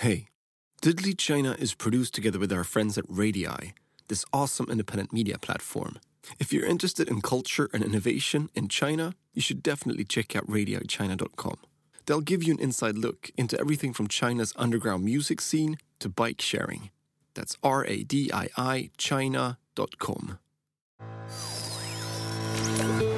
Hey, 0.00 0.28
Digitally 0.80 1.14
China 1.14 1.54
is 1.58 1.74
produced 1.74 2.14
together 2.14 2.38
with 2.38 2.50
our 2.54 2.64
friends 2.64 2.96
at 2.96 3.04
Radii, 3.06 3.74
this 4.08 4.24
awesome 4.32 4.66
independent 4.70 5.12
media 5.12 5.36
platform. 5.36 5.98
If 6.38 6.54
you're 6.54 6.64
interested 6.64 7.06
in 7.10 7.20
culture 7.20 7.68
and 7.74 7.84
innovation 7.84 8.48
in 8.54 8.68
China, 8.68 9.12
you 9.34 9.42
should 9.42 9.62
definitely 9.62 10.04
check 10.04 10.34
out 10.34 10.46
radiichina.com. 10.46 11.58
They'll 12.06 12.22
give 12.22 12.42
you 12.42 12.54
an 12.54 12.60
inside 12.60 12.96
look 12.96 13.30
into 13.36 13.60
everything 13.60 13.92
from 13.92 14.08
China's 14.08 14.54
underground 14.56 15.04
music 15.04 15.38
scene 15.42 15.76
to 15.98 16.08
bike 16.08 16.40
sharing. 16.40 16.88
That's 17.34 17.58
R 17.62 17.84
A 17.84 18.02
D 18.02 18.30
I 18.32 18.48
I 18.56 18.90
China.com. 18.96 20.38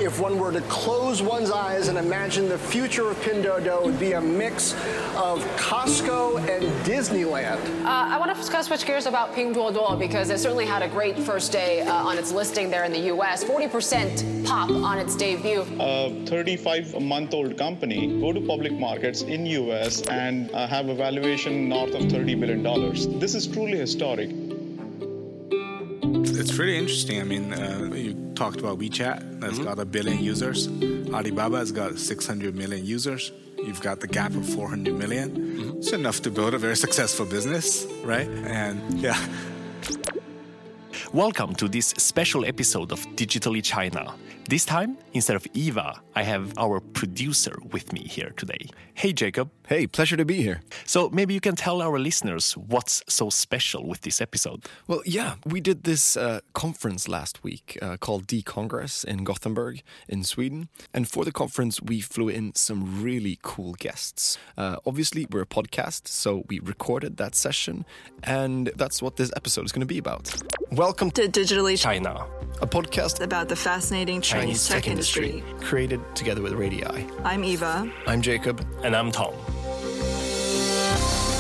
If 0.03 0.19
one 0.19 0.37
were 0.37 0.51
to 0.51 0.61
close 0.63 1.23
one's 1.23 1.53
eyes 1.53 1.87
and 1.87 1.97
imagine 1.97 2.49
the 2.49 2.59
future 2.59 3.09
of 3.09 3.17
Pinduoduo, 3.19 3.83
it 3.83 3.85
would 3.85 4.01
be 4.01 4.15
a 4.15 4.21
mix 4.21 4.73
of 5.15 5.45
Costco 5.57 6.39
and 6.39 6.65
Disneyland. 6.85 7.61
Uh, 7.85 7.89
I 7.89 8.19
want 8.19 8.29
to 8.33 8.37
discuss, 8.37 8.67
switch 8.67 8.85
gears 8.85 9.07
about 9.07 9.33
Pinduoduo 9.33 9.97
because 9.97 10.31
it 10.31 10.41
certainly 10.41 10.67
had 10.67 10.83
a 10.83 10.89
great 10.89 11.17
first 11.17 11.53
day 11.53 11.83
uh, 11.83 11.95
on 11.95 12.19
its 12.19 12.33
listing 12.33 12.69
there 12.69 12.83
in 12.83 12.91
the 12.91 12.99
U.S. 13.15 13.45
40% 13.45 14.45
pop 14.45 14.71
on 14.71 14.99
its 14.99 15.15
debut. 15.15 15.61
A 15.79 16.11
35-month-old 16.27 17.57
company 17.57 18.21
go 18.21 18.33
to 18.33 18.41
public 18.41 18.73
markets 18.73 19.23
in 19.23 19.47
U.S. 19.47 20.03
and 20.09 20.51
uh, 20.51 20.67
have 20.67 20.89
a 20.89 20.97
valuation 20.97 21.69
north 21.69 21.95
of 21.95 22.11
30 22.11 22.35
billion 22.35 22.63
dollars. 22.65 23.07
This 23.07 23.37
is 23.37 23.47
truly 23.47 23.79
historic. 23.79 24.31
It's 26.25 26.57
really 26.57 26.79
interesting. 26.79 27.21
I 27.21 27.25
mean, 27.25 27.53
uh, 27.53 27.91
you 27.95 28.15
talked 28.37 28.61
about 28.61 28.79
WeChat, 28.79 29.41
that's 29.41 29.55
mm-hmm. 29.55 29.65
got 29.65 29.79
a 29.81 29.85
billion 29.85 30.23
users. 30.23 30.69
Alibaba 31.13 31.59
has 31.59 31.73
got 31.73 31.99
600 31.99 32.55
million 32.55 32.87
users. 32.87 33.33
You've 33.59 33.81
got 33.81 33.99
the 33.99 34.07
gap 34.07 34.33
of 34.35 34.49
400 34.49 34.95
million. 34.95 35.31
Mm-hmm. 35.31 35.79
It's 35.79 35.93
enough 35.93 36.23
to 36.23 36.31
build 36.31 36.55
a 36.55 36.59
very 36.59 36.77
successful 36.77 37.27
business, 37.27 37.87
right? 38.05 38.29
And 38.29 39.01
yeah. 39.01 39.19
Welcome 41.13 41.55
to 41.57 41.69
this 41.69 41.89
special 41.99 42.45
episode 42.45 42.93
of 42.93 43.01
Digitally 43.17 43.63
China. 43.63 44.15
This 44.49 44.65
time, 44.65 44.99
instead 45.13 45.37
of 45.37 45.47
Eva, 45.55 46.01
I 46.15 46.23
have 46.23 46.57
our 46.57 46.81
producer 46.81 47.59
with 47.73 47.93
me 47.93 48.03
here 48.03 48.31
today. 48.37 48.69
Hey, 48.95 49.13
Jacob. 49.13 49.51
Hey, 49.73 49.87
pleasure 49.87 50.19
to 50.19 50.27
be 50.27 50.43
here. 50.43 50.61
So, 50.85 51.09
maybe 51.09 51.33
you 51.33 51.41
can 51.41 51.57
tell 51.57 51.81
our 51.81 51.99
listeners 51.99 52.53
what's 52.59 53.03
so 53.09 53.31
special 53.31 53.89
with 53.89 54.03
this 54.03 54.21
episode. 54.21 54.67
Well, 54.87 55.01
yeah, 55.07 55.37
we 55.47 55.63
did 55.63 55.85
this 55.85 56.15
uh, 56.15 56.41
conference 56.53 57.09
last 57.09 57.43
week 57.43 57.79
uh, 57.81 57.97
called 57.97 58.27
D-Congress 58.27 59.03
in 59.03 59.25
Gothenburg 59.25 59.81
in 60.11 60.25
Sweden. 60.25 60.69
And 60.93 61.09
for 61.09 61.25
the 61.25 61.33
conference, 61.33 61.81
we 61.81 62.03
flew 62.03 62.29
in 62.29 62.55
some 62.55 63.03
really 63.03 63.39
cool 63.41 63.73
guests. 63.79 64.37
Uh, 64.59 64.77
obviously, 64.85 65.27
we're 65.31 65.41
a 65.41 65.47
podcast, 65.47 66.07
so 66.07 66.45
we 66.49 66.61
recorded 66.61 67.17
that 67.17 67.35
session. 67.35 67.87
And 68.25 68.71
that's 68.77 69.01
what 69.01 69.17
this 69.17 69.33
episode 69.37 69.65
is 69.65 69.73
going 69.73 69.81
to 69.81 69.87
be 69.87 69.97
about. 69.97 70.35
Welcome 70.73 71.11
to 71.13 71.29
Digitally 71.29 71.81
China, 71.81 72.27
a 72.61 72.67
podcast 72.67 73.23
about 73.23 73.49
the 73.49 73.57
fascinating 73.57 74.21
Chinese, 74.21 74.69
Chinese 74.69 74.69
tech, 74.69 74.83
tech 74.83 74.91
industry. 74.91 75.31
industry, 75.31 75.67
created 75.67 76.01
together 76.15 76.43
with 76.43 76.53
Radii. 76.53 77.07
I'm 77.25 77.43
Eva. 77.43 77.91
I'm 78.07 78.21
Jacob. 78.21 78.67
And 78.83 78.95
I'm 78.95 79.11
Tom. 79.11 79.33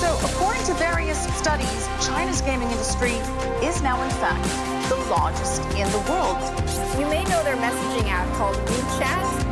So, 0.02 0.18
according 0.24 0.64
to 0.64 0.74
various 0.74 1.16
studies, 1.38 1.86
China's 2.04 2.40
gaming 2.40 2.68
industry 2.72 3.12
is 3.64 3.80
now, 3.82 4.02
in 4.02 4.10
fact, 4.10 4.42
the 4.88 4.96
largest 5.08 5.62
in 5.76 5.88
the 5.92 6.02
world. 6.10 6.42
You 6.98 7.06
may 7.06 7.22
know 7.30 7.40
their 7.44 7.54
messaging 7.54 8.08
app 8.08 8.26
called 8.36 8.56
WeChat. 8.56 9.51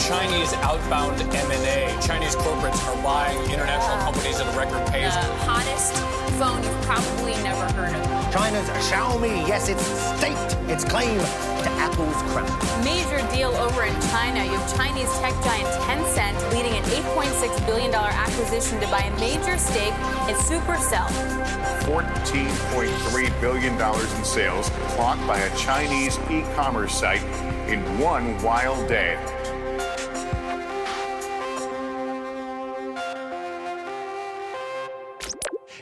Chinese 0.00 0.52
outbound 0.54 1.20
M&A. 1.22 1.86
Chinese 2.02 2.34
corporates 2.36 2.82
are 2.88 3.02
buying 3.02 3.38
international 3.50 3.96
uh, 3.96 4.04
companies 4.04 4.40
at 4.40 4.52
a 4.52 4.58
record 4.58 4.84
pace. 4.90 5.14
The 5.14 5.20
hottest 5.46 5.94
phone 6.34 6.62
you've 6.62 6.82
probably 6.82 7.32
never 7.44 7.64
heard 7.74 7.94
of. 7.94 8.32
China's 8.32 8.68
Xiaomi, 8.90 9.46
yes, 9.46 9.68
it's 9.68 9.86
staked 10.18 10.58
its 10.68 10.84
claim 10.84 11.18
to 11.18 11.70
Apple's 11.78 12.20
crown. 12.34 12.50
Major 12.84 13.22
deal 13.30 13.50
over 13.50 13.84
in 13.84 13.94
China. 14.10 14.44
You 14.44 14.58
have 14.58 14.76
Chinese 14.76 15.12
tech 15.18 15.32
giant 15.44 15.68
Tencent 15.86 16.52
leading 16.52 16.72
an 16.72 16.82
$8.6 16.84 17.66
billion 17.66 17.94
acquisition 17.94 18.80
to 18.80 18.86
buy 18.88 19.02
a 19.02 19.20
major 19.20 19.56
stake 19.58 19.94
in 20.28 20.34
Supercell. 20.34 21.06
$14.3 21.86 23.40
billion 23.40 23.74
in 23.74 24.24
sales 24.24 24.70
clocked 24.96 25.24
by 25.26 25.38
a 25.38 25.56
Chinese 25.56 26.18
e 26.30 26.42
commerce 26.56 26.98
site 26.98 27.22
in 27.68 27.80
one 27.98 28.40
wild 28.42 28.88
day. 28.88 29.16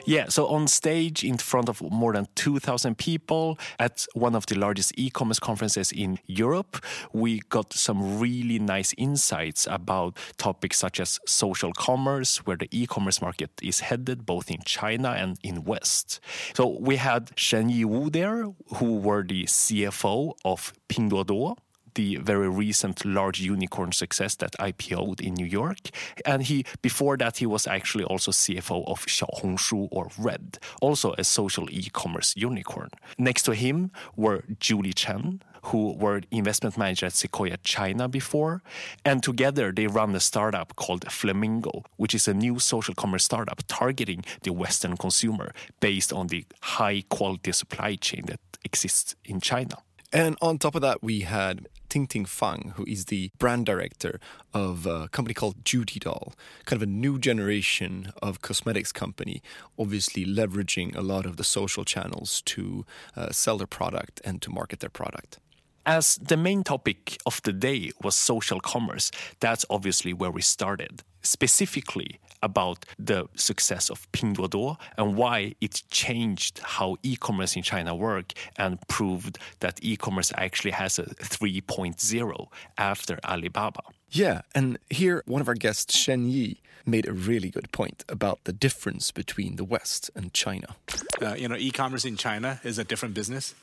Yeah, 0.05 0.29
so 0.29 0.47
on 0.49 0.67
stage 0.67 1.23
in 1.23 1.39
front 1.39 1.69
of 1.69 1.81
more 1.81 2.13
than 2.13 2.27
2,000 2.35 2.99
people 2.99 3.59
at 3.79 4.07
one 4.15 4.35
of 4.35 4.47
the 4.47 4.59
largest 4.59 4.93
e 4.97 5.11
commerce 5.11 5.39
conferences 5.39 5.93
in 5.93 6.19
Europe, 6.27 6.85
we 7.13 7.41
got 7.49 7.73
some 7.73 8.19
really 8.19 8.59
nice 8.59 8.95
insights 8.99 9.67
about 9.71 10.19
topics 10.39 10.79
such 10.79 10.99
as 10.99 11.21
social 11.27 11.73
commerce, 11.73 12.39
where 12.39 12.57
the 12.57 12.69
e 12.73 12.87
commerce 12.87 13.23
market 13.23 13.51
is 13.62 13.81
headed 13.81 14.27
both 14.27 14.51
in 14.51 14.61
China 14.65 15.11
and 15.11 15.39
in 15.45 15.65
West. 15.65 16.21
So 16.55 16.77
we 16.81 16.97
had 16.97 17.31
Shen 17.37 17.69
Yi 17.69 17.85
Wu 17.85 18.11
there, 18.11 18.47
who 18.75 18.99
were 18.99 19.23
the 19.23 19.45
CFO 19.45 20.35
of 20.45 20.73
Pinduoduo 20.89 21.57
the 21.95 22.17
very 22.17 22.49
recent 22.49 23.05
large 23.05 23.41
unicorn 23.41 23.93
success 23.93 24.37
that 24.37 24.53
IPO'd 24.59 25.21
in 25.21 25.35
New 25.35 25.47
York. 25.47 25.91
And 26.25 26.43
he 26.43 26.65
before 26.81 27.17
that 27.19 27.39
he 27.39 27.47
was 27.47 27.67
actually 27.67 28.05
also 28.05 28.31
CFO 28.31 28.87
of 28.89 29.07
Xiaohongshu 29.07 29.89
or 29.91 30.09
Red, 30.19 30.59
also 30.81 31.15
a 31.19 31.25
social 31.25 31.69
e-commerce 31.71 32.35
unicorn. 32.37 32.91
Next 33.19 33.43
to 33.45 33.55
him 33.55 33.91
were 34.17 34.45
Julie 34.59 34.93
Chen, 34.93 35.41
who 35.67 35.93
were 35.93 36.23
investment 36.31 36.77
manager 36.77 37.07
at 37.07 37.13
Sequoia 37.13 37.57
China 37.59 38.09
before. 38.09 38.63
And 39.05 39.23
together 39.23 39.73
they 39.73 39.87
run 39.87 40.15
a 40.15 40.21
startup 40.21 40.75
called 40.77 41.11
Flamingo, 41.11 41.85
which 41.97 42.15
is 42.15 42.27
a 42.27 42.35
new 42.35 42.59
social 42.59 42.95
commerce 42.95 43.25
startup 43.25 43.63
targeting 43.69 44.25
the 44.43 44.53
Western 44.53 44.97
consumer 44.97 45.53
based 45.81 46.13
on 46.13 46.27
the 46.29 46.45
high 46.63 47.05
quality 47.09 47.53
supply 47.53 47.95
chain 47.95 48.25
that 48.27 48.41
exists 48.65 49.15
in 49.25 49.41
China. 49.41 49.77
And 50.12 50.37
on 50.43 50.59
top 50.59 50.75
of 50.75 50.83
that, 50.83 51.03
we 51.03 51.21
had 51.21 51.69
Tingting 51.89 52.27
Fang, 52.27 52.75
who 52.77 52.84
is 52.87 53.06
the 53.06 53.31
brand 53.39 53.65
director 53.65 54.21
of 54.53 54.84
a 54.84 55.09
company 55.09 55.33
called 55.33 55.65
Judy 55.65 55.99
Doll, 55.99 56.34
kind 56.67 56.83
of 56.83 56.87
a 56.87 56.91
new 56.91 57.19
generation 57.19 58.12
of 58.23 58.43
cosmetics 58.43 58.93
company, 58.93 59.43
obviously 59.78 60.27
leveraging 60.27 60.95
a 60.95 61.00
lot 61.00 61.25
of 61.25 61.39
the 61.39 61.45
social 61.45 61.84
channels 61.84 62.43
to 62.43 62.84
uh, 63.17 63.31
sell 63.31 63.56
their 63.56 63.67
product 63.67 64.21
and 64.23 64.43
to 64.43 64.50
market 64.50 64.81
their 64.81 64.91
product. 64.91 65.39
As 65.84 66.16
the 66.19 66.37
main 66.37 66.62
topic 66.62 67.19
of 67.26 67.43
the 67.43 67.53
day 67.53 67.91
was 68.03 68.15
social 68.15 68.60
commerce, 68.60 69.10
that's 69.41 69.65
obviously 69.69 70.12
where 70.12 70.31
we 70.31 70.41
started 70.41 71.03
specifically 71.22 72.20
about 72.41 72.84
the 72.98 73.28
success 73.34 73.91
of 73.91 74.10
Pinduoduo 74.12 74.76
and 74.97 75.16
why 75.16 75.54
it 75.60 75.82
changed 75.91 76.60
how 76.60 76.97
e-commerce 77.03 77.56
in 77.56 77.62
China 77.62 77.97
work 77.97 78.32
and 78.56 78.78
proved 78.88 79.38
that 79.59 79.81
e-commerce 79.82 80.32
actually 80.37 80.72
has 80.72 81.00
a 81.00 81.04
3.0 81.04 82.47
after 82.78 83.19
Alibaba. 83.25 83.82
Yeah, 84.12 84.43
and 84.55 84.78
here 84.91 85.23
one 85.27 85.41
of 85.41 85.49
our 85.49 85.55
guests, 85.55 85.97
Shen 85.97 86.28
Yi, 86.28 86.59
made 86.84 87.09
a 87.09 87.12
really 87.12 87.49
good 87.49 87.73
point 87.73 88.05
about 88.09 88.45
the 88.45 88.53
difference 88.53 89.11
between 89.11 89.56
the 89.56 89.65
West 89.65 90.11
and 90.15 90.34
China. 90.34 90.77
Uh, 91.21 91.34
you 91.34 91.49
know, 91.49 91.56
e-commerce 91.56 92.05
in 92.05 92.17
China 92.17 92.61
is 92.62 92.78
a 92.78 92.84
different 92.84 93.15
business. 93.15 93.55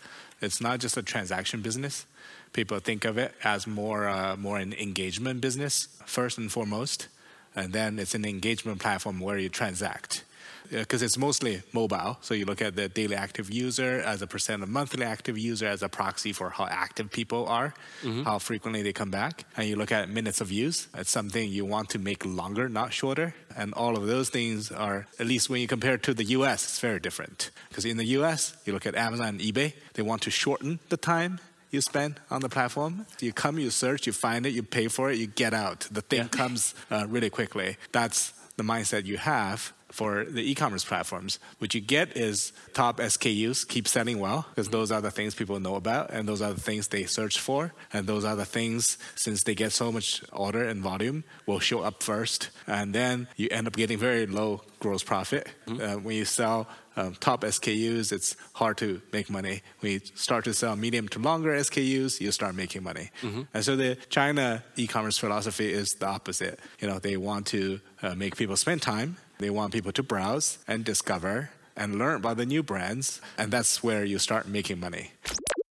It's 0.41 0.59
not 0.59 0.79
just 0.79 0.97
a 0.97 1.03
transaction 1.03 1.61
business. 1.61 2.05
People 2.53 2.79
think 2.79 3.05
of 3.05 3.17
it 3.17 3.35
as 3.43 3.67
more 3.67 4.07
uh, 4.07 4.35
more 4.37 4.57
an 4.57 4.73
engagement 4.73 5.39
business 5.39 5.87
first 6.05 6.37
and 6.39 6.51
foremost 6.51 7.07
and 7.55 7.73
then 7.73 7.99
it's 7.99 8.15
an 8.15 8.25
engagement 8.25 8.79
platform 8.79 9.19
where 9.19 9.37
you 9.37 9.49
transact 9.49 10.23
because 10.69 11.01
it's 11.01 11.17
mostly 11.17 11.61
mobile. 11.73 12.17
So 12.21 12.33
you 12.33 12.45
look 12.45 12.61
at 12.61 12.75
the 12.75 12.89
daily 12.89 13.15
active 13.15 13.51
user 13.51 14.01
as 14.01 14.21
a 14.21 14.27
percent 14.27 14.63
of 14.63 14.69
monthly 14.69 15.05
active 15.05 15.37
user 15.37 15.67
as 15.67 15.81
a 15.81 15.89
proxy 15.89 16.33
for 16.33 16.49
how 16.49 16.65
active 16.65 17.11
people 17.11 17.47
are, 17.47 17.73
mm-hmm. 18.01 18.23
how 18.23 18.39
frequently 18.39 18.81
they 18.81 18.93
come 18.93 19.11
back. 19.11 19.45
And 19.57 19.67
you 19.67 19.75
look 19.75 19.91
at 19.91 20.09
minutes 20.09 20.41
of 20.41 20.51
use. 20.51 20.87
It's 20.95 21.11
something 21.11 21.49
you 21.49 21.65
want 21.65 21.89
to 21.89 21.99
make 21.99 22.25
longer, 22.25 22.69
not 22.69 22.93
shorter. 22.93 23.33
And 23.55 23.73
all 23.73 23.97
of 23.97 24.07
those 24.07 24.29
things 24.29 24.71
are, 24.71 25.07
at 25.19 25.25
least 25.25 25.49
when 25.49 25.61
you 25.61 25.67
compare 25.67 25.95
it 25.95 26.03
to 26.03 26.13
the 26.13 26.25
US, 26.25 26.63
it's 26.63 26.79
very 26.79 26.99
different. 26.99 27.51
Because 27.69 27.85
in 27.85 27.97
the 27.97 28.05
US, 28.19 28.55
you 28.65 28.73
look 28.73 28.85
at 28.85 28.95
Amazon 28.95 29.27
and 29.27 29.39
eBay, 29.39 29.73
they 29.93 30.03
want 30.03 30.21
to 30.23 30.31
shorten 30.31 30.79
the 30.89 30.97
time 30.97 31.39
you 31.71 31.81
spend 31.81 32.19
on 32.31 32.41
the 32.41 32.49
platform. 32.49 33.05
You 33.19 33.33
come, 33.33 33.59
you 33.59 33.69
search, 33.69 34.07
you 34.07 34.13
find 34.13 34.45
it, 34.45 34.49
you 34.49 34.63
pay 34.63 34.87
for 34.87 35.11
it, 35.11 35.17
you 35.17 35.27
get 35.27 35.53
out. 35.53 35.87
The 35.91 36.01
thing 36.01 36.21
yeah. 36.21 36.27
comes 36.27 36.73
uh, 36.89 37.05
really 37.07 37.29
quickly. 37.29 37.77
That's 37.91 38.33
the 38.57 38.63
mindset 38.63 39.05
you 39.05 39.17
have. 39.17 39.73
For 39.91 40.23
the 40.23 40.49
e-commerce 40.49 40.85
platforms. 40.85 41.39
What 41.57 41.73
you 41.73 41.81
get 41.81 42.15
is 42.15 42.53
top 42.73 42.97
SKUs 42.97 43.67
keep 43.67 43.87
selling 43.87 44.19
well 44.19 44.45
because 44.49 44.69
those 44.69 44.91
are 44.91 45.01
the 45.01 45.11
things 45.11 45.35
people 45.35 45.59
know 45.59 45.75
about 45.75 46.11
and 46.11 46.27
those 46.27 46.41
are 46.41 46.53
the 46.53 46.61
things 46.61 46.87
they 46.89 47.05
search 47.05 47.39
for 47.39 47.73
and 47.91 48.07
those 48.07 48.23
are 48.23 48.35
the 48.35 48.45
things 48.45 48.97
since 49.15 49.43
they 49.43 49.55
get 49.55 49.71
so 49.71 49.91
much 49.91 50.23
order 50.31 50.63
and 50.63 50.81
volume 50.81 51.23
will 51.45 51.59
show 51.59 51.81
up 51.81 52.03
first 52.03 52.49
and 52.67 52.93
then 52.93 53.27
you 53.35 53.47
end 53.51 53.67
up 53.67 53.75
getting 53.75 53.97
very 53.97 54.25
low 54.25 54.61
gross 54.79 55.03
profit 55.03 55.49
mm-hmm. 55.67 55.81
uh, 55.81 55.99
when 56.01 56.15
you 56.15 56.25
sell 56.25 56.67
um, 56.99 57.15
top 57.19 57.41
SKUs, 57.41 58.11
it's 58.11 58.35
hard 58.53 58.77
to 58.79 59.01
make 59.13 59.29
money. 59.29 59.61
When 59.79 59.93
you 59.93 60.01
start 60.15 60.43
to 60.45 60.53
sell 60.53 60.75
medium 60.75 61.07
to 61.09 61.19
longer 61.19 61.51
SKUs, 61.51 62.19
you 62.19 62.31
start 62.31 62.55
making 62.55 62.83
money. 62.83 63.09
Mm-hmm. 63.21 63.43
And 63.53 63.63
so 63.63 63.77
the 63.77 63.95
China 64.09 64.63
e-commerce 64.75 65.17
philosophy 65.17 65.71
is 65.71 65.93
the 65.93 66.07
opposite. 66.07 66.59
You 66.79 66.89
know, 66.89 66.99
they 66.99 67.15
want 67.15 67.47
to 67.47 67.79
uh, 68.01 68.15
make 68.15 68.35
people 68.35 68.57
spend 68.57 68.81
time. 68.81 69.15
They 69.39 69.49
want 69.49 69.71
people 69.71 69.93
to 69.93 70.03
browse 70.03 70.59
and 70.67 70.83
discover 70.83 71.49
and 71.75 71.97
learn 71.97 72.17
about 72.17 72.35
the 72.35 72.45
new 72.45 72.61
brands, 72.61 73.21
and 73.37 73.51
that's 73.51 73.81
where 73.81 74.03
you 74.03 74.19
start 74.19 74.47
making 74.47 74.81
money. 74.81 75.11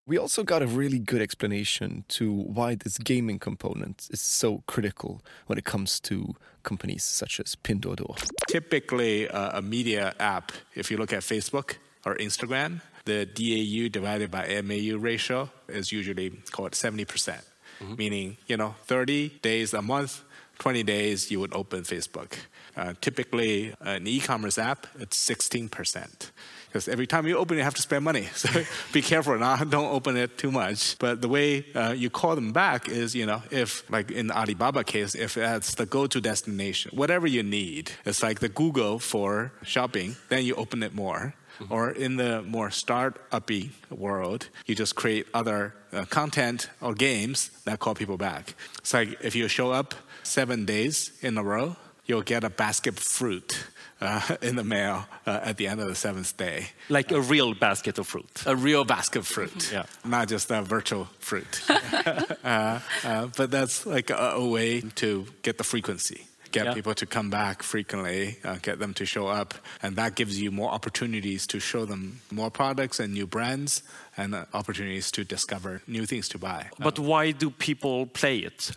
We 0.06 0.16
also 0.16 0.42
got 0.42 0.62
a 0.62 0.66
really 0.66 0.98
good 0.98 1.20
explanation 1.20 2.04
to 2.16 2.32
why 2.32 2.76
this 2.76 2.96
gaming 2.96 3.38
component 3.38 4.08
is 4.10 4.22
so 4.22 4.62
critical 4.66 5.20
when 5.46 5.58
it 5.58 5.66
comes 5.66 6.00
to 6.00 6.34
companies 6.62 7.04
such 7.04 7.40
as 7.40 7.56
Pinduoduo. 7.56 8.16
Typically, 8.48 9.28
uh, 9.28 9.58
a 9.58 9.60
media 9.60 10.14
app, 10.18 10.52
if 10.74 10.90
you 10.90 10.96
look 10.96 11.12
at 11.12 11.20
Facebook 11.20 11.74
or 12.06 12.14
Instagram, 12.16 12.80
the 13.04 13.26
DAU 13.26 13.90
divided 13.90 14.30
by 14.30 14.62
MAU 14.62 14.96
ratio 14.96 15.50
is 15.68 15.92
usually 15.92 16.30
called 16.52 16.72
70%, 16.72 17.06
percent 17.06 17.44
mm-hmm. 17.80 17.96
meaning, 17.96 18.36
you 18.46 18.56
know, 18.56 18.76
30 18.86 19.28
days 19.42 19.74
a 19.74 19.82
month, 19.82 20.22
20 20.58 20.82
days 20.82 21.30
you 21.30 21.38
would 21.40 21.54
open 21.54 21.82
Facebook. 21.82 22.32
Uh, 22.78 22.94
typically, 23.00 23.74
an 23.80 24.06
e 24.06 24.20
commerce 24.20 24.56
app, 24.56 24.86
it's 25.00 25.18
16% 25.28 26.30
because 26.68 26.86
every 26.86 27.06
time 27.06 27.26
you 27.26 27.36
open 27.36 27.56
it, 27.56 27.58
you 27.58 27.64
have 27.64 27.74
to 27.74 27.82
spend 27.82 28.04
money. 28.04 28.28
So 28.38 28.48
be 28.92 29.02
careful 29.02 29.36
now. 29.48 29.56
Don't 29.56 29.92
open 29.92 30.16
it 30.16 30.38
too 30.38 30.52
much. 30.52 30.96
But 30.98 31.20
the 31.20 31.28
way 31.28 31.64
uh, 31.74 31.92
you 31.92 32.08
call 32.08 32.36
them 32.36 32.52
back 32.52 32.88
is, 32.88 33.14
you 33.14 33.26
know, 33.26 33.42
if 33.50 33.82
like 33.90 34.12
in 34.12 34.30
Alibaba 34.30 34.84
case, 34.84 35.16
if 35.16 35.34
that's 35.34 35.74
the 35.74 35.86
go-to 35.86 36.20
destination, 36.20 36.92
whatever 36.94 37.26
you 37.26 37.42
need, 37.42 37.90
it's 38.04 38.22
like 38.22 38.38
the 38.38 38.48
Google 38.48 39.00
for 39.00 39.50
shopping. 39.62 40.16
Then 40.28 40.44
you 40.44 40.54
open 40.54 40.82
it 40.82 40.94
more. 40.94 41.34
Mm-hmm. 41.58 41.72
Or 41.72 41.90
in 41.90 42.16
the 42.16 42.42
more 42.42 42.70
start-uppy 42.70 43.72
world, 43.90 44.48
you 44.66 44.76
just 44.76 44.94
create 44.94 45.26
other 45.34 45.74
uh, 45.92 46.04
content 46.04 46.70
or 46.80 46.94
games 46.94 47.50
that 47.64 47.80
call 47.80 47.96
people 47.96 48.16
back. 48.16 48.54
It's 48.78 48.94
like 48.94 49.18
if 49.24 49.34
you 49.34 49.48
show 49.48 49.72
up 49.72 49.96
seven 50.22 50.64
days 50.64 51.10
in 51.20 51.36
a 51.36 51.42
row, 51.42 51.74
you'll 52.08 52.22
get 52.22 52.42
a 52.42 52.50
basket 52.50 52.94
of 52.94 53.04
fruit 53.04 53.66
uh, 54.00 54.36
in 54.42 54.56
the 54.56 54.64
mail 54.64 55.06
uh, 55.26 55.40
at 55.42 55.56
the 55.58 55.66
end 55.66 55.80
of 55.80 55.86
the 55.86 55.94
seventh 55.94 56.36
day. 56.36 56.68
Like 56.88 57.12
a 57.12 57.20
real 57.20 57.54
basket 57.54 57.98
of 57.98 58.06
fruit. 58.06 58.42
A 58.46 58.56
real 58.56 58.84
basket 58.84 59.20
of 59.20 59.26
fruit. 59.26 59.70
yeah. 59.72 59.84
Not 60.04 60.28
just 60.28 60.50
a 60.50 60.62
virtual 60.62 61.04
fruit. 61.18 61.60
uh, 62.44 62.80
uh, 63.04 63.26
but 63.36 63.50
that's 63.50 63.86
like 63.86 64.10
a, 64.10 64.32
a, 64.36 64.48
way 64.48 64.80
to 64.96 65.26
get 65.42 65.58
the 65.58 65.64
frequency. 65.64 66.27
Get 66.50 66.66
yeah. 66.66 66.74
people 66.74 66.94
to 66.94 67.06
come 67.06 67.30
back 67.30 67.62
frequently, 67.62 68.38
uh, 68.44 68.56
get 68.62 68.78
them 68.78 68.94
to 68.94 69.04
show 69.04 69.26
up, 69.28 69.54
and 69.82 69.96
that 69.96 70.14
gives 70.14 70.40
you 70.40 70.50
more 70.50 70.70
opportunities 70.70 71.46
to 71.48 71.60
show 71.60 71.84
them 71.84 72.20
more 72.30 72.50
products 72.50 73.00
and 73.00 73.12
new 73.12 73.26
brands, 73.26 73.82
and 74.18 74.34
uh, 74.34 74.44
opportunities 74.52 75.10
to 75.12 75.24
discover 75.24 75.80
new 75.86 76.04
things 76.04 76.28
to 76.30 76.38
buy. 76.38 76.66
But 76.78 76.98
why 76.98 77.30
do 77.30 77.50
people 77.50 78.06
play 78.06 78.38
it? 78.38 78.72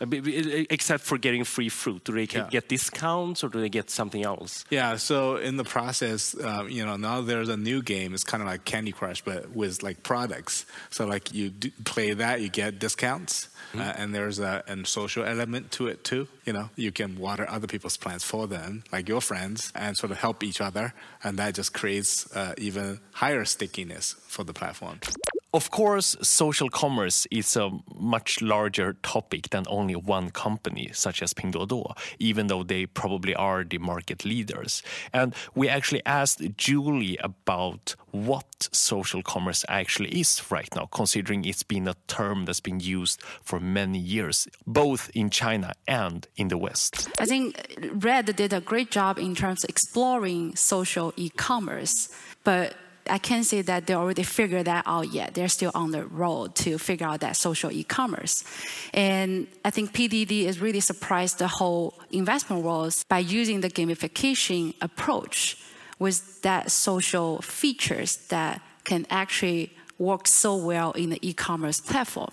Except 0.70 1.04
for 1.04 1.18
getting 1.18 1.44
free 1.44 1.70
fruit, 1.70 2.04
do 2.04 2.14
they 2.14 2.28
yeah. 2.32 2.48
get 2.50 2.70
discounts 2.70 3.44
or 3.44 3.50
do 3.50 3.60
they 3.60 3.70
get 3.70 3.90
something 3.90 4.24
else? 4.24 4.64
Yeah. 4.70 4.98
So 4.98 5.38
in 5.38 5.58
the 5.58 5.64
process, 5.64 6.36
uh, 6.36 6.66
you 6.70 6.86
know, 6.86 6.96
now 6.96 7.22
there's 7.22 7.50
a 7.50 7.58
new 7.58 7.82
game. 7.82 8.14
It's 8.14 8.24
kind 8.24 8.44
of 8.44 8.48
like 8.48 8.66
Candy 8.66 8.92
Crush, 8.92 9.22
but 9.22 9.50
with 9.50 9.82
like 9.82 10.04
products. 10.04 10.66
So 10.92 11.06
like 11.08 11.34
you 11.34 11.52
play 11.84 12.14
that, 12.14 12.42
you 12.42 12.50
get 12.50 12.80
discounts. 12.80 13.50
Mm-hmm. 13.72 13.82
Uh, 13.82 13.94
and 13.98 14.14
there's 14.14 14.40
a, 14.40 14.64
a 14.68 14.86
social 14.86 15.24
element 15.24 15.72
to 15.72 15.88
it 15.88 16.04
too. 16.04 16.28
You 16.46 16.54
know, 16.54 16.70
you 16.76 16.92
can 16.92 17.18
water 17.18 17.50
other 17.50 17.61
people's 17.68 17.98
plans 17.98 18.24
for 18.24 18.48
them, 18.48 18.84
like 18.92 19.08
your 19.10 19.22
friends, 19.22 19.72
and 19.76 19.98
sort 19.98 20.12
of 20.12 20.18
help 20.18 20.44
each 20.44 20.62
other, 20.62 20.94
and 21.24 21.38
that 21.38 21.56
just 21.56 21.74
creates 21.74 22.34
uh, 22.36 22.54
even 22.58 23.00
higher 23.14 23.46
stickiness 23.46 24.16
for 24.28 24.44
the 24.44 24.54
platform. 24.54 25.00
Of 25.54 25.70
course, 25.70 26.16
social 26.22 26.70
commerce 26.70 27.28
is 27.30 27.58
a 27.58 27.72
much 27.94 28.42
larger 28.42 28.94
topic 29.04 29.50
than 29.50 29.66
only 29.68 29.98
one 29.98 30.30
company, 30.30 30.92
such 30.94 31.22
as 31.22 31.34
Pinduoduo, 31.34 31.98
even 32.20 32.48
though 32.48 32.64
they 32.64 32.86
probably 32.86 33.36
are 33.36 33.66
the 33.66 33.78
market 33.78 34.24
leaders. 34.24 34.82
And 35.12 35.36
we 35.54 35.68
actually 35.68 36.04
asked 36.06 36.42
Julie 36.56 37.18
about 37.18 37.96
what 38.12 38.70
social 38.72 39.22
commerce 39.22 39.66
actually 39.68 40.18
is 40.18 40.42
right 40.50 40.74
now, 40.74 40.86
considering 40.86 41.44
it's 41.44 41.64
been 41.64 41.86
a 41.86 41.96
term 42.08 42.46
that's 42.46 42.62
been 42.62 42.80
used 42.80 43.22
for 43.44 43.60
many 43.60 44.00
years, 44.00 44.48
both 44.66 45.12
in 45.14 45.30
China 45.30 45.74
and 45.86 46.28
in 46.38 46.48
the 46.48 46.58
West. 46.58 47.10
I 47.20 47.26
think 47.26 47.78
Red 47.96 48.34
did 48.38 48.54
a 48.54 48.62
great 48.62 48.90
job 48.90 49.20
in 49.20 49.36
terms 49.36 49.66
of 49.66 49.70
exploring 49.70 50.56
social 50.56 51.12
e 51.18 51.30
commerce, 51.30 52.08
but 52.46 52.74
I 53.10 53.18
can't 53.18 53.46
say 53.46 53.62
that 53.64 53.88
they 53.88 53.94
already 53.94 54.24
figured 54.24 54.66
that 54.66 54.84
out 54.86 55.14
yet. 55.14 55.34
They're 55.34 55.50
still 55.50 55.72
on 55.74 55.92
the 55.92 56.06
road 56.06 56.56
to 56.56 56.78
figure 56.78 57.08
out 57.08 57.20
that 57.22 57.36
social 57.36 57.72
e-commerce. 57.72 58.44
And 58.94 59.48
I 59.66 59.70
think 59.70 59.94
PDD 59.94 60.44
is 60.44 60.60
really 60.60 60.80
surprised 60.80 61.40
the 61.40 61.48
whole 61.48 61.94
investment 62.12 62.64
world 62.64 62.94
by 63.10 63.20
using 63.20 63.62
the 63.62 63.70
gamification 63.70 64.76
approach 64.82 65.58
with 66.00 66.42
that 66.42 66.72
social 66.72 67.42
features 67.42 68.18
that 68.28 68.62
can 68.84 69.06
actually 69.10 69.72
work 70.02 70.28
so 70.28 70.56
well 70.56 70.92
in 70.94 71.12
the 71.12 71.20
e-commerce 71.22 71.80
platform. 71.80 72.32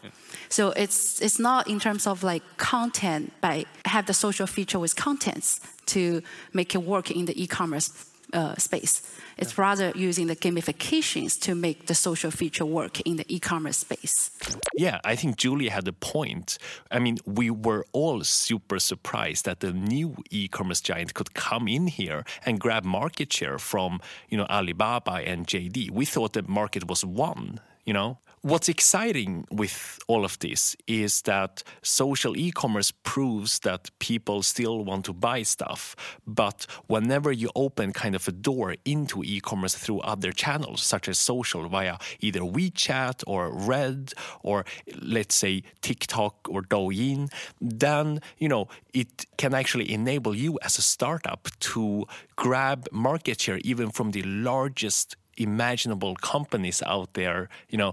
So 0.48 0.70
it's 0.70 1.20
it's 1.20 1.38
not 1.38 1.68
in 1.68 1.78
terms 1.78 2.06
of 2.06 2.24
like 2.24 2.42
content, 2.56 3.32
but 3.40 3.66
have 3.84 4.06
the 4.06 4.14
social 4.14 4.46
feature 4.46 4.78
with 4.78 4.96
contents 4.96 5.60
to 5.86 6.22
make 6.52 6.74
it 6.74 6.82
work 6.82 7.10
in 7.10 7.26
the 7.26 7.42
e-commerce 7.42 7.88
uh, 8.32 8.54
space. 8.56 9.02
It's 9.36 9.56
yeah. 9.56 9.62
rather 9.62 9.92
using 9.94 10.26
the 10.26 10.36
gamifications 10.36 11.40
to 11.42 11.54
make 11.54 11.86
the 11.86 11.94
social 11.94 12.30
feature 12.30 12.66
work 12.66 13.00
in 13.02 13.16
the 13.16 13.24
e-commerce 13.34 13.78
space. 13.78 14.30
Yeah, 14.74 14.98
I 15.04 15.16
think 15.16 15.36
Julia 15.36 15.70
had 15.70 15.86
a 15.88 15.92
point. 15.92 16.58
I 16.90 16.98
mean, 16.98 17.18
we 17.24 17.50
were 17.50 17.84
all 17.92 18.24
super 18.24 18.78
surprised 18.78 19.44
that 19.44 19.60
the 19.60 19.72
new 19.72 20.16
e-commerce 20.30 20.80
giant 20.80 21.14
could 21.14 21.34
come 21.34 21.68
in 21.68 21.86
here 21.86 22.24
and 22.44 22.60
grab 22.60 22.84
market 22.84 23.32
share 23.32 23.58
from, 23.58 24.00
you 24.28 24.36
know, 24.36 24.46
Alibaba 24.50 25.22
and 25.24 25.46
JD. 25.46 25.90
We 25.90 26.04
thought 26.04 26.32
the 26.32 26.42
market 26.42 26.88
was 26.88 27.04
won, 27.04 27.60
you 27.84 27.92
know, 27.92 28.18
What's 28.42 28.68
exciting 28.68 29.46
with 29.50 29.98
all 30.06 30.24
of 30.24 30.38
this 30.38 30.76
is 30.86 31.22
that 31.22 31.64
social 31.82 32.36
e 32.36 32.52
commerce 32.52 32.92
proves 32.92 33.58
that 33.60 33.90
people 33.98 34.42
still 34.42 34.84
want 34.84 35.06
to 35.06 35.12
buy 35.12 35.42
stuff. 35.42 35.96
But 36.24 36.66
whenever 36.86 37.32
you 37.32 37.50
open 37.56 37.92
kind 37.92 38.14
of 38.14 38.28
a 38.28 38.32
door 38.32 38.76
into 38.84 39.24
e 39.24 39.40
commerce 39.40 39.74
through 39.74 40.00
other 40.00 40.30
channels, 40.30 40.82
such 40.82 41.08
as 41.08 41.18
social 41.18 41.68
via 41.68 41.98
either 42.20 42.40
WeChat 42.40 43.24
or 43.26 43.50
Red 43.50 44.12
or 44.44 44.64
let's 45.02 45.34
say 45.34 45.64
TikTok 45.80 46.48
or 46.48 46.62
Douyin, 46.62 47.32
then, 47.60 48.20
you 48.38 48.48
know, 48.48 48.68
it 48.94 49.26
can 49.36 49.52
actually 49.52 49.92
enable 49.92 50.34
you 50.34 50.60
as 50.62 50.78
a 50.78 50.82
startup 50.82 51.48
to 51.60 52.06
grab 52.36 52.86
market 52.92 53.40
share 53.40 53.58
even 53.64 53.90
from 53.90 54.12
the 54.12 54.22
largest 54.22 55.16
imaginable 55.38 56.14
companies 56.16 56.82
out 56.84 57.14
there, 57.14 57.48
you 57.68 57.78
know, 57.78 57.92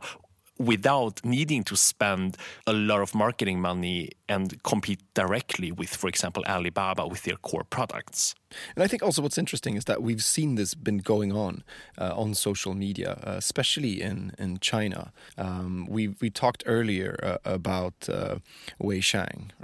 without 0.57 1.23
needing 1.25 1.63
to 1.63 1.75
spend 1.75 2.37
a 2.65 2.73
lot 2.73 3.01
of 3.01 3.13
marketing 3.13 3.59
money 3.59 4.09
and 4.29 4.61
compete 4.63 5.01
directly 5.13 5.71
with, 5.71 5.95
for 5.95 6.07
example, 6.07 6.43
Alibaba 6.47 7.07
with 7.07 7.23
their 7.23 7.35
core 7.37 7.63
products. 7.63 8.35
And 8.75 8.83
I 8.83 8.87
think 8.87 9.03
also 9.03 9.21
what's 9.21 9.37
interesting 9.37 9.75
is 9.75 9.85
that 9.85 10.01
we've 10.01 10.23
seen 10.23 10.55
this 10.55 10.73
been 10.73 10.99
going 10.99 11.31
on 11.31 11.63
uh, 11.97 12.13
on 12.15 12.33
social 12.33 12.73
media, 12.73 13.19
uh, 13.23 13.31
especially 13.31 14.01
in 14.01 14.31
in 14.37 14.59
China. 14.59 15.11
Um, 15.37 15.87
we 15.89 16.09
we 16.21 16.29
talked 16.29 16.63
earlier 16.65 17.17
uh, 17.21 17.37
about 17.43 18.09
uh, 18.09 18.35
Wei 18.79 19.01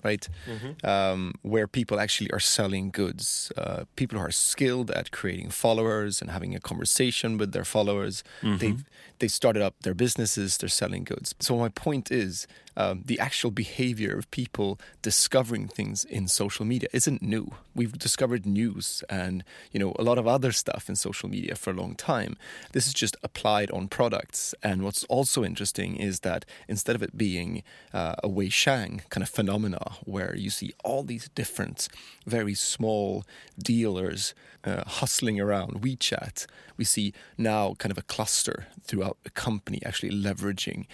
right? 0.04 0.28
Mm-hmm. 0.48 0.86
Um, 0.86 1.34
where 1.42 1.68
people 1.68 2.00
actually 2.00 2.32
are 2.32 2.40
selling 2.40 2.92
goods. 2.92 3.52
Uh, 3.58 3.86
people 3.96 4.18
who 4.18 4.26
are 4.26 4.32
skilled 4.32 4.92
at 4.92 5.12
creating 5.12 5.52
followers 5.52 6.22
and 6.22 6.32
having 6.32 6.56
a 6.56 6.60
conversation 6.60 7.38
with 7.38 7.52
their 7.52 7.66
followers. 7.66 8.24
Mm-hmm. 8.42 8.58
They 8.58 8.76
they 9.20 9.28
started 9.28 9.62
up 9.62 9.76
their 9.82 9.94
businesses. 9.94 10.58
They're 10.58 10.70
selling 10.82 11.04
goods. 11.04 11.36
So 11.40 11.56
my 11.58 11.70
point 11.70 12.12
is, 12.12 12.48
um, 12.78 13.04
the 13.06 13.20
actual 13.20 13.52
behavior 13.52 14.18
of 14.18 14.30
people 14.32 14.80
discovering 15.02 15.68
things 15.68 16.04
in 16.04 16.28
social 16.28 16.66
media 16.66 16.90
isn't 16.94 17.22
new. 17.22 17.52
We've 17.76 17.98
discovered 17.98 18.46
news 18.46 19.04
and 19.10 19.44
you 19.72 19.80
know 19.80 19.96
a 19.98 20.04
lot 20.04 20.18
of 20.18 20.28
other 20.28 20.52
stuff 20.52 20.90
in 20.90 20.96
social 20.96 21.30
media 21.30 21.56
for 21.56 21.72
a 21.72 21.74
long 21.74 21.96
time. 21.96 22.38
This 22.72 22.88
is 22.88 22.94
just 22.94 23.18
applied 23.24 23.72
on 23.72 23.88
products. 23.88 24.54
And 24.64 24.84
what's 24.84 25.04
also 25.06 25.44
interesting 25.44 25.96
is 25.96 26.22
that 26.22 26.46
instead 26.68 26.96
of 26.96 27.04
it 27.04 27.18
being 27.18 27.64
uh, 27.94 28.16
a 28.24 28.30
Wei 28.30 28.50
Shang 28.50 29.02
kind 29.10 29.24
of 29.24 29.30
phenomena 29.30 29.98
where 30.06 30.36
you 30.36 30.50
see 30.50 30.74
all 30.84 31.04
these 31.04 31.30
different, 31.30 31.88
very 32.26 32.54
small 32.54 33.26
dealers 33.58 34.34
uh, 34.64 34.84
hustling 34.86 35.40
around 35.40 35.82
WeChat, 35.82 36.46
we 36.78 36.84
see 36.84 37.14
now 37.38 37.74
kind 37.76 37.92
of 37.92 37.98
a 37.98 38.04
cluster 38.04 38.68
throughout 38.84 39.18
the 39.24 39.30
company 39.30 39.82
actually 39.86 40.12
leveraging 40.12 40.86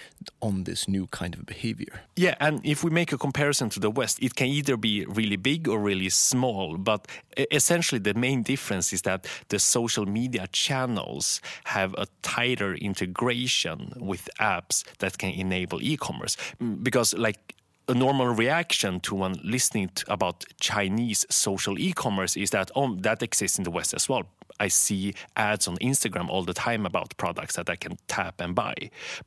on 0.41 0.63
this 0.63 0.87
new 0.87 1.07
kind 1.07 1.35
of 1.35 1.45
behavior. 1.73 2.01
Yeah, 2.15 2.35
and 2.39 2.65
if 2.65 2.83
we 2.83 2.89
make 2.89 3.11
a 3.11 3.17
comparison 3.17 3.69
to 3.69 3.79
the 3.79 3.89
West, 3.89 4.21
it 4.21 4.35
can 4.35 4.47
either 4.47 4.77
be 4.77 5.05
really 5.05 5.35
big 5.35 5.67
or 5.67 5.79
really 5.79 6.09
small. 6.09 6.77
But 6.77 7.07
essentially, 7.51 7.99
the 7.99 8.13
main 8.13 8.43
difference 8.43 8.93
is 8.93 9.01
that 9.03 9.27
the 9.49 9.59
social 9.59 10.05
media 10.05 10.47
channels 10.51 11.41
have 11.65 11.93
a 11.97 12.07
tighter 12.21 12.75
integration 12.75 13.93
with 13.97 14.29
apps 14.39 14.83
that 14.99 15.17
can 15.17 15.31
enable 15.31 15.81
e 15.81 15.97
commerce. 15.97 16.37
Mm, 16.61 16.83
because, 16.83 17.13
like, 17.13 17.55
a 17.89 17.93
normal 17.93 18.27
reaction 18.27 18.99
to 18.99 19.15
one 19.15 19.39
listening 19.43 19.89
to 19.95 20.11
about 20.11 20.43
Chinese 20.59 21.25
social 21.29 21.79
e-commerce 21.79 22.35
is 22.35 22.49
that 22.49 22.69
oh 22.75 22.95
that 22.95 23.23
exists 23.23 23.57
in 23.57 23.63
the 23.63 23.71
West 23.71 23.93
as 23.93 24.09
well. 24.09 24.23
I 24.59 24.67
see 24.67 25.13
ads 25.35 25.67
on 25.67 25.77
Instagram 25.77 26.29
all 26.29 26.43
the 26.43 26.53
time 26.53 26.85
about 26.85 27.15
products 27.17 27.55
that 27.55 27.69
I 27.69 27.75
can 27.75 27.97
tap 28.07 28.41
and 28.41 28.55
buy, 28.55 28.75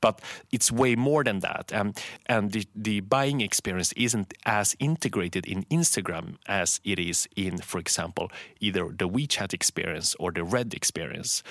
but 0.00 0.20
it's 0.52 0.70
way 0.72 0.96
more 0.96 1.25
than 1.25 1.40
that. 1.40 1.72
Um, 1.72 1.94
and 2.26 2.52
the, 2.52 2.66
the 2.75 3.00
buying 3.00 3.40
experience 3.40 3.92
isn't 3.92 4.34
as 4.44 4.76
integrated 4.78 5.46
in 5.46 5.64
Instagram 5.64 6.37
as 6.46 6.80
it 6.84 6.99
is 6.99 7.28
in, 7.37 7.58
for 7.58 7.78
example, 7.78 8.30
either 8.60 8.88
the 8.88 9.08
WeChat 9.08 9.52
experience 9.52 10.14
or 10.18 10.30
the 10.32 10.44
Red 10.44 10.75
experience 10.75 11.42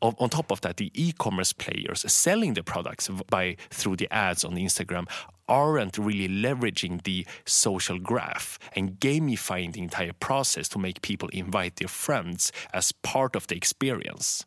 on 0.00 0.30
top 0.30 0.52
of 0.52 0.60
that, 0.60 0.76
the 0.76 0.92
e-commerce 0.94 1.52
players 1.52 2.04
selling 2.10 2.54
the 2.54 2.62
products 2.62 3.08
by 3.30 3.56
through 3.70 3.96
the 3.96 4.12
ads 4.12 4.44
on 4.44 4.54
Instagram 4.54 5.08
aren't 5.48 5.98
really 5.98 6.28
leveraging 6.28 7.02
the 7.04 7.26
social 7.44 7.98
graph 7.98 8.58
and 8.74 9.00
gamifying 9.00 9.72
the 9.72 9.82
entire 9.82 10.12
process 10.12 10.68
to 10.68 10.78
make 10.78 11.02
people 11.02 11.28
invite 11.30 11.76
their 11.76 11.88
friends 11.88 12.52
as 12.72 12.92
part 12.92 13.34
of 13.34 13.46
the 13.46 13.56
experience. 13.56 14.44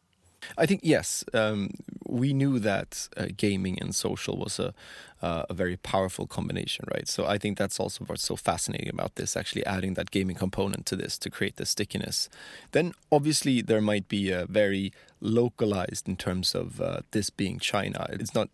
I 0.58 0.65
think 0.65 0.81
yes, 0.84 1.24
um, 1.34 1.72
we 2.08 2.34
knew 2.34 2.60
that 2.60 3.08
uh, 3.15 3.27
gaming 3.38 3.79
and 3.79 3.93
social 3.93 4.38
was 4.38 4.60
a 4.60 4.74
uh, 5.22 5.43
a 5.50 5.53
very 5.53 5.77
powerful 5.77 6.25
combination, 6.25 6.86
right? 6.93 7.08
So 7.08 7.25
I 7.25 7.38
think 7.38 7.58
that's 7.58 7.79
also 7.79 8.03
what's 8.05 8.24
so 8.24 8.36
fascinating 8.36 8.89
about 8.89 9.15
this, 9.15 9.38
actually 9.38 9.65
adding 9.65 9.93
that 9.93 10.12
gaming 10.12 10.36
component 10.36 10.86
to 10.88 10.96
this 10.96 11.17
to 11.20 11.29
create 11.29 11.58
the 11.58 11.65
stickiness. 11.65 12.27
Then 12.72 12.93
obviously 13.12 13.62
there 13.62 13.81
might 13.81 14.08
be 14.08 14.31
a 14.31 14.46
very 14.48 14.91
localized 15.20 16.08
in 16.08 16.15
terms 16.15 16.55
of 16.55 16.81
uh, 16.81 17.01
this 17.12 17.29
being 17.29 17.60
China. 17.60 18.08
It's 18.10 18.34
not 18.34 18.50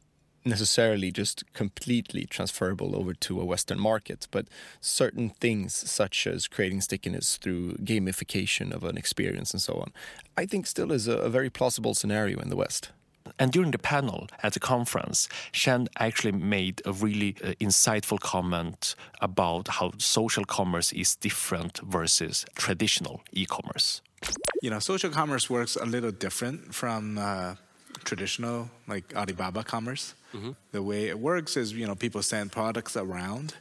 necessarily 0.48 1.12
just 1.12 1.44
completely 1.54 2.26
transferable 2.26 2.96
over 2.96 3.14
to 3.14 3.42
a 3.42 3.46
Western 3.46 3.80
market, 3.80 4.28
but 4.32 4.48
certain 4.82 5.30
things 5.30 5.74
such 5.74 6.28
as 6.28 6.48
creating 6.48 6.82
stickiness 6.82 7.38
through 7.38 7.74
gamification 7.76 8.72
of 8.74 8.84
an 8.84 8.98
experience 8.98 9.54
and 9.54 9.62
so 9.62 9.74
on, 9.76 9.92
I 10.36 10.46
think 10.46 10.68
still 10.68 10.92
is 10.92 11.08
a, 11.08 11.18
a 11.18 11.30
very 11.30 11.50
plausible 11.50 11.94
scenario 11.94 12.40
in 12.40 12.50
the 12.50 12.56
West. 12.56 12.92
And 13.40 13.52
during 13.52 13.72
the 13.72 13.78
panel 13.78 14.28
at 14.42 14.54
the 14.54 14.60
conference, 14.60 15.30
Shen 15.52 15.88
actually 16.00 16.32
made 16.32 16.82
a 16.86 16.94
really 16.94 17.36
uh, 17.44 17.48
insightful 17.60 18.20
comment 18.20 18.96
about 19.22 19.68
how 19.68 19.92
social 19.98 20.46
commerce 20.46 20.94
is 20.94 21.16
different 21.16 21.80
versus 21.80 22.46
traditional 22.56 23.22
e 23.34 23.46
commerce. 23.46 24.02
You 24.62 24.70
know, 24.70 24.80
social 24.80 25.10
commerce 25.10 25.50
works 25.50 25.76
a 25.76 25.86
little 25.86 26.12
different 26.12 26.74
from 26.74 27.18
uh, 27.18 27.56
traditional, 28.04 28.70
like 28.88 29.16
Alibaba 29.16 29.64
commerce. 29.64 30.16
Mm-hmm. 30.34 30.52
The 30.72 30.84
way 30.84 31.08
it 31.08 31.20
works 31.20 31.58
is, 31.58 31.74
you 31.74 31.88
know, 31.88 31.96
people 31.96 32.22
send 32.22 32.52
products 32.52 32.98
around 32.98 33.56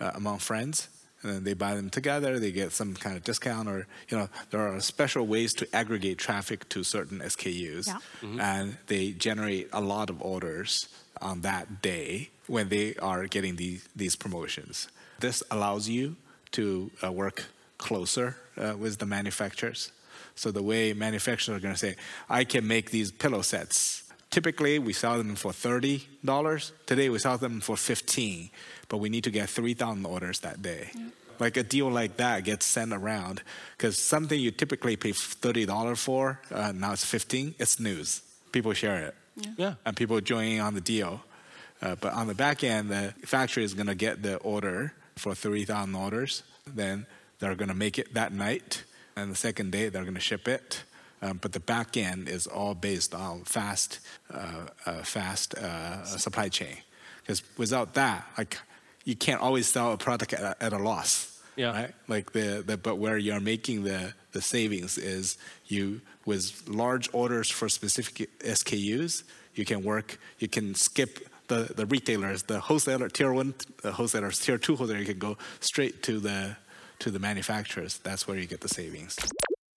uh, 0.00 0.12
among 0.14 0.38
friends, 0.38 0.88
and 1.22 1.32
then 1.32 1.44
they 1.44 1.54
buy 1.54 1.74
them 1.74 1.90
together. 1.90 2.38
They 2.38 2.52
get 2.52 2.72
some 2.72 2.94
kind 2.94 3.16
of 3.16 3.24
discount, 3.24 3.68
or 3.68 3.86
you 4.08 4.16
know, 4.16 4.28
there 4.50 4.60
are 4.60 4.80
special 4.80 5.26
ways 5.26 5.52
to 5.54 5.76
aggregate 5.76 6.18
traffic 6.18 6.68
to 6.70 6.84
certain 6.84 7.20
SKUs, 7.20 7.86
yeah. 7.86 7.98
mm-hmm. 8.20 8.40
and 8.40 8.76
they 8.86 9.12
generate 9.12 9.68
a 9.72 9.80
lot 9.80 10.10
of 10.10 10.20
orders 10.22 10.88
on 11.20 11.42
that 11.42 11.82
day 11.82 12.30
when 12.46 12.68
they 12.68 12.94
are 12.96 13.26
getting 13.26 13.56
these 13.56 13.88
these 13.94 14.16
promotions. 14.16 14.88
This 15.20 15.42
allows 15.50 15.88
you 15.88 16.16
to 16.52 16.90
uh, 17.02 17.12
work 17.12 17.44
closer 17.78 18.36
uh, 18.56 18.74
with 18.78 18.98
the 18.98 19.06
manufacturers. 19.06 19.92
So 20.34 20.50
the 20.50 20.62
way 20.62 20.92
manufacturers 20.92 21.58
are 21.58 21.60
going 21.60 21.74
to 21.74 21.78
say, 21.78 21.96
I 22.28 22.44
can 22.44 22.66
make 22.66 22.90
these 22.90 23.12
pillow 23.12 23.42
sets 23.42 24.11
Typically, 24.32 24.80
we 24.80 24.92
sell 24.92 25.18
them 25.18 25.36
for 25.36 25.52
$30. 25.52 26.72
Today, 26.86 27.08
we 27.08 27.18
sell 27.20 27.38
them 27.38 27.60
for 27.60 27.76
15 27.76 28.50
but 28.92 28.98
we 28.98 29.08
need 29.08 29.24
to 29.24 29.30
get 29.30 29.48
3,000 29.48 30.04
orders 30.04 30.40
that 30.40 30.60
day. 30.60 30.90
Like 31.38 31.56
a 31.56 31.62
deal 31.62 31.88
like 31.88 32.18
that 32.18 32.44
gets 32.44 32.66
sent 32.66 32.92
around 32.92 33.42
because 33.74 33.96
something 33.96 34.38
you 34.38 34.50
typically 34.50 34.96
pay 34.96 35.12
$30 35.12 35.96
for, 35.96 36.38
uh, 36.50 36.72
now 36.72 36.92
it's 36.92 37.02
15 37.02 37.54
it's 37.58 37.80
news. 37.80 38.20
People 38.52 38.74
share 38.74 38.98
it. 39.06 39.14
Yeah. 39.36 39.50
yeah. 39.56 39.74
And 39.86 39.96
people 39.96 40.20
join 40.20 40.60
on 40.60 40.74
the 40.74 40.82
deal. 40.82 41.22
Uh, 41.80 41.94
but 41.94 42.12
on 42.12 42.26
the 42.26 42.34
back 42.34 42.62
end, 42.62 42.90
the 42.90 43.14
factory 43.24 43.64
is 43.64 43.72
going 43.72 43.86
to 43.86 43.94
get 43.94 44.22
the 44.22 44.36
order 44.36 44.92
for 45.16 45.34
3,000 45.34 45.94
orders. 45.94 46.42
Then 46.66 47.06
they're 47.38 47.54
going 47.54 47.70
to 47.70 47.74
make 47.74 47.98
it 47.98 48.12
that 48.12 48.30
night. 48.34 48.84
And 49.16 49.32
the 49.32 49.36
second 49.36 49.72
day, 49.72 49.88
they're 49.88 50.02
going 50.02 50.14
to 50.14 50.20
ship 50.20 50.46
it. 50.46 50.82
Um, 51.22 51.38
but 51.40 51.52
the 51.52 51.60
back 51.60 51.96
end 51.96 52.28
is 52.28 52.46
all 52.48 52.74
based 52.74 53.14
on 53.14 53.44
fast, 53.44 54.00
uh, 54.32 54.66
uh, 54.84 55.02
fast 55.02 55.54
uh, 55.54 56.04
supply 56.04 56.48
chain. 56.48 56.76
Because 57.20 57.42
without 57.56 57.94
that, 57.94 58.26
like 58.36 58.58
you 59.04 59.14
can't 59.14 59.40
always 59.40 59.68
sell 59.68 59.92
a 59.92 59.96
product 59.96 60.32
at 60.32 60.42
a, 60.42 60.62
at 60.62 60.72
a 60.72 60.78
loss. 60.78 61.40
Yeah. 61.54 61.70
Right. 61.70 61.94
Like 62.08 62.32
the, 62.32 62.64
the 62.66 62.76
but 62.76 62.96
where 62.96 63.16
you're 63.18 63.40
making 63.40 63.84
the 63.84 64.14
the 64.32 64.40
savings 64.40 64.98
is 64.98 65.36
you 65.66 66.00
with 66.24 66.62
large 66.66 67.08
orders 67.12 67.50
for 67.50 67.68
specific 67.68 68.30
SKUs, 68.40 69.22
you 69.54 69.64
can 69.64 69.84
work. 69.84 70.18
You 70.38 70.48
can 70.48 70.74
skip 70.74 71.28
the, 71.48 71.70
the 71.76 71.84
retailers, 71.84 72.44
the 72.44 72.58
wholesaler, 72.58 73.10
tier 73.10 73.32
one 73.32 73.54
the 73.82 73.92
wholesalers, 73.92 74.40
tier 74.40 74.56
two 74.58 74.76
wholesaler. 74.76 74.98
You 74.98 75.06
can 75.06 75.18
go 75.18 75.36
straight 75.60 76.02
to 76.04 76.18
the 76.18 76.56
to 77.00 77.10
the 77.10 77.18
manufacturers. 77.18 77.98
That's 77.98 78.26
where 78.26 78.38
you 78.38 78.46
get 78.46 78.60
the 78.62 78.68
savings 78.68 79.16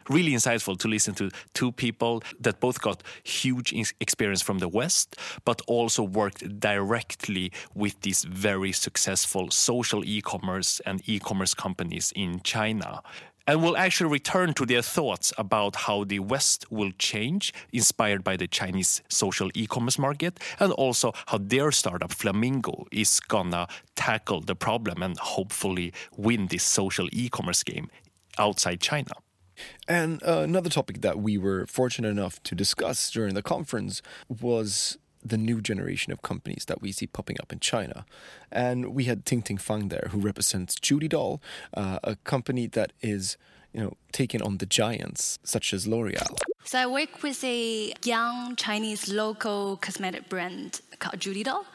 really 0.10 0.32
insightful 0.32 0.78
to 0.78 0.88
listen 0.88 1.14
to 1.16 1.30
two 1.54 1.72
people 1.72 2.24
that 2.40 2.60
both 2.60 2.82
got 2.82 3.04
huge 3.24 3.74
experience 4.00 4.42
from 4.42 4.60
the 4.60 4.68
West, 4.68 5.16
but 5.46 5.62
also 5.68 6.04
worked 6.04 6.60
directly 6.60 7.52
with 7.74 8.00
these 8.02 8.24
very 8.24 8.72
successful 8.72 9.52
social 9.52 10.04
e 10.06 10.22
commerce 10.22 10.80
and 10.86 11.02
e 11.08 11.20
commerce 11.20 11.54
companies 11.54 12.12
in 12.16 12.42
China. 12.42 13.02
And 13.48 13.62
we'll 13.62 13.78
actually 13.78 14.10
return 14.10 14.56
to 14.56 14.66
their 14.66 14.82
thoughts 14.82 15.32
about 15.38 15.76
how 15.76 16.04
the 16.04 16.18
West 16.18 16.66
will 16.72 16.92
change, 16.98 17.54
inspired 17.72 18.24
by 18.24 18.38
the 18.38 18.48
Chinese 18.48 19.04
social 19.08 19.52
e 19.54 19.68
commerce 19.68 20.00
market, 20.00 20.40
and 20.60 20.72
also 20.74 21.14
how 21.28 21.38
their 21.38 21.72
startup 21.72 22.12
Flamingo 22.12 22.86
is 22.92 23.20
gonna 23.20 23.68
tackle 23.96 24.42
the 24.42 24.56
problem 24.56 25.04
and 25.04 25.18
hopefully 25.20 25.94
win 26.18 26.48
this 26.48 26.64
social 26.64 27.08
e 27.12 27.30
commerce 27.30 27.62
game 27.62 27.88
outside 28.40 28.82
China. 28.82 29.12
And 29.88 30.22
uh, 30.24 30.40
another 30.40 30.70
topic 30.70 31.02
that 31.02 31.20
we 31.20 31.38
were 31.38 31.66
fortunate 31.68 32.10
enough 32.10 32.42
to 32.44 32.56
discuss 32.56 33.10
during 33.12 33.34
the 33.34 33.44
conference 33.44 34.02
was 34.28 34.98
the 35.24 35.38
new 35.38 35.60
generation 35.60 36.14
of 36.14 36.22
companies 36.22 36.66
that 36.66 36.82
we 36.82 36.92
see 36.92 37.08
popping 37.08 37.38
up 37.42 37.52
in 37.52 37.60
China. 37.60 38.06
And 38.52 38.94
we 38.94 39.06
had 39.06 39.26
Ting 39.26 39.42
Ting 39.42 39.58
Fang 39.58 39.90
there, 39.90 40.10
who 40.12 40.20
represents 40.20 40.76
Judy 40.76 41.08
Doll, 41.08 41.42
uh, 41.74 42.00
a 42.04 42.16
company 42.18 42.68
that 42.68 42.94
is 43.02 43.38
you 43.74 43.82
know, 43.82 43.94
taking 44.14 44.42
on 44.42 44.58
the 44.60 44.66
giants 44.66 45.38
such 45.44 45.74
as 45.74 45.86
L'Oreal. 45.86 46.38
So 46.64 46.80
I 46.80 46.88
work 46.88 47.22
with 47.22 47.44
a 47.44 47.94
young 48.06 48.56
Chinese 48.56 49.10
local 49.12 49.76
cosmetic 49.78 50.30
brand 50.30 50.80
called 51.00 51.20
Judy 51.20 51.44
Doll. 51.44 51.66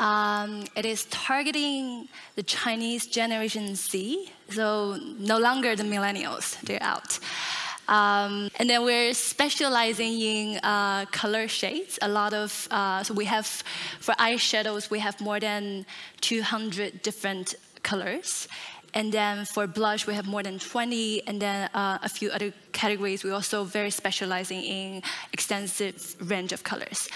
Um, 0.00 0.64
it 0.76 0.86
is 0.86 1.04
targeting 1.10 2.08
the 2.34 2.42
Chinese 2.42 3.06
Generation 3.06 3.74
Z, 3.74 4.32
so 4.48 4.98
no 5.18 5.38
longer 5.38 5.76
the 5.76 5.82
millennials, 5.82 6.58
they're 6.62 6.82
out. 6.82 7.18
Um, 7.86 8.50
and 8.58 8.70
then 8.70 8.82
we're 8.82 9.12
specializing 9.12 10.18
in 10.18 10.60
uh, 10.62 11.04
color 11.06 11.48
shades. 11.48 11.98
A 12.00 12.08
lot 12.08 12.32
of, 12.32 12.66
uh, 12.70 13.02
so 13.02 13.12
we 13.12 13.26
have, 13.26 13.46
for 14.00 14.14
eyeshadows, 14.14 14.90
we 14.90 15.00
have 15.00 15.20
more 15.20 15.38
than 15.38 15.84
200 16.22 17.02
different 17.02 17.56
colors. 17.82 18.48
And 18.94 19.12
then 19.12 19.44
for 19.44 19.66
blush, 19.66 20.06
we 20.06 20.14
have 20.14 20.26
more 20.26 20.42
than 20.42 20.58
20, 20.58 21.26
and 21.26 21.40
then 21.40 21.70
uh, 21.74 21.98
a 22.02 22.08
few 22.08 22.30
other 22.30 22.52
categories. 22.72 23.24
We're 23.24 23.34
also 23.34 23.64
very 23.64 23.90
specializing 23.90 24.62
in 24.62 25.02
extensive 25.32 26.16
range 26.30 26.52
of 26.52 26.64
colors. 26.64 27.08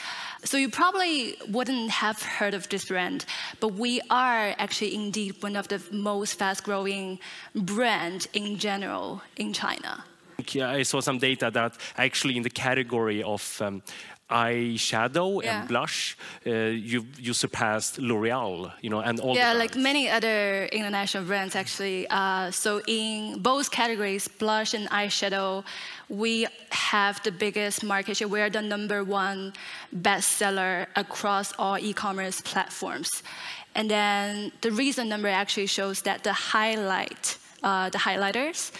So 0.45 0.59
you 0.59 0.69
probably 0.69 1.37
wouldn't 1.49 1.91
have 1.91 2.23
heard 2.23 2.55
of 2.55 2.69
this 2.69 2.85
brand, 2.85 3.25
but 3.61 3.69
we 3.69 4.01
are 4.11 4.55
actually 4.59 4.95
indeed 4.95 5.43
one 5.43 5.57
of 5.57 5.69
the 5.69 5.83
most 5.91 6.39
fast-growing 6.39 7.19
brand 7.55 8.27
in 8.35 8.59
general 8.59 9.23
in 9.37 9.53
China. 9.55 10.05
I 10.57 10.83
saw 10.83 11.01
some 11.01 11.19
data 11.19 11.51
that 11.53 11.77
actually 11.97 12.37
in 12.37 12.43
the 12.43 12.51
category 12.51 13.23
of 13.23 13.63
um, 13.63 13.83
eyeshadow 14.43 15.29
Yeah. 15.43 15.51
and 15.61 15.69
blush, 15.69 16.17
uh, 16.47 16.51
you 16.91 16.99
you 17.27 17.33
surpassed 17.45 17.93
L'Oreal, 18.09 18.57
you 18.85 18.91
know, 18.93 19.01
and 19.09 19.21
all. 19.21 19.35
yeah, 19.37 19.53
like 19.63 19.75
many 19.91 20.05
other 20.17 20.67
international 20.81 21.25
brands 21.31 21.55
actually. 21.63 22.07
Uh, 22.11 22.51
so 22.63 22.71
in 22.87 23.39
both 23.51 23.67
categories, 23.71 24.25
blush 24.43 24.71
and 24.79 24.85
eyeshadow, 25.01 25.65
we 26.09 26.47
have 26.91 27.15
the 27.23 27.33
biggest 27.45 27.79
market 27.85 28.17
share. 28.17 28.29
We 28.37 28.41
are 28.45 28.51
the 28.59 28.63
number 28.75 29.01
one 29.25 29.53
bestseller 30.07 30.87
across 30.97 31.53
all 31.59 31.77
e-commerce 31.79 32.39
platforms. 32.53 33.11
And 33.77 33.87
then 33.91 34.53
the 34.65 34.71
recent 34.71 35.09
number 35.09 35.29
actually 35.43 35.67
shows 35.79 36.03
that 36.03 36.19
the 36.29 36.33
highlight, 36.55 37.25
uh, 37.63 37.91
the 37.91 37.99
highlighters, 37.99 38.71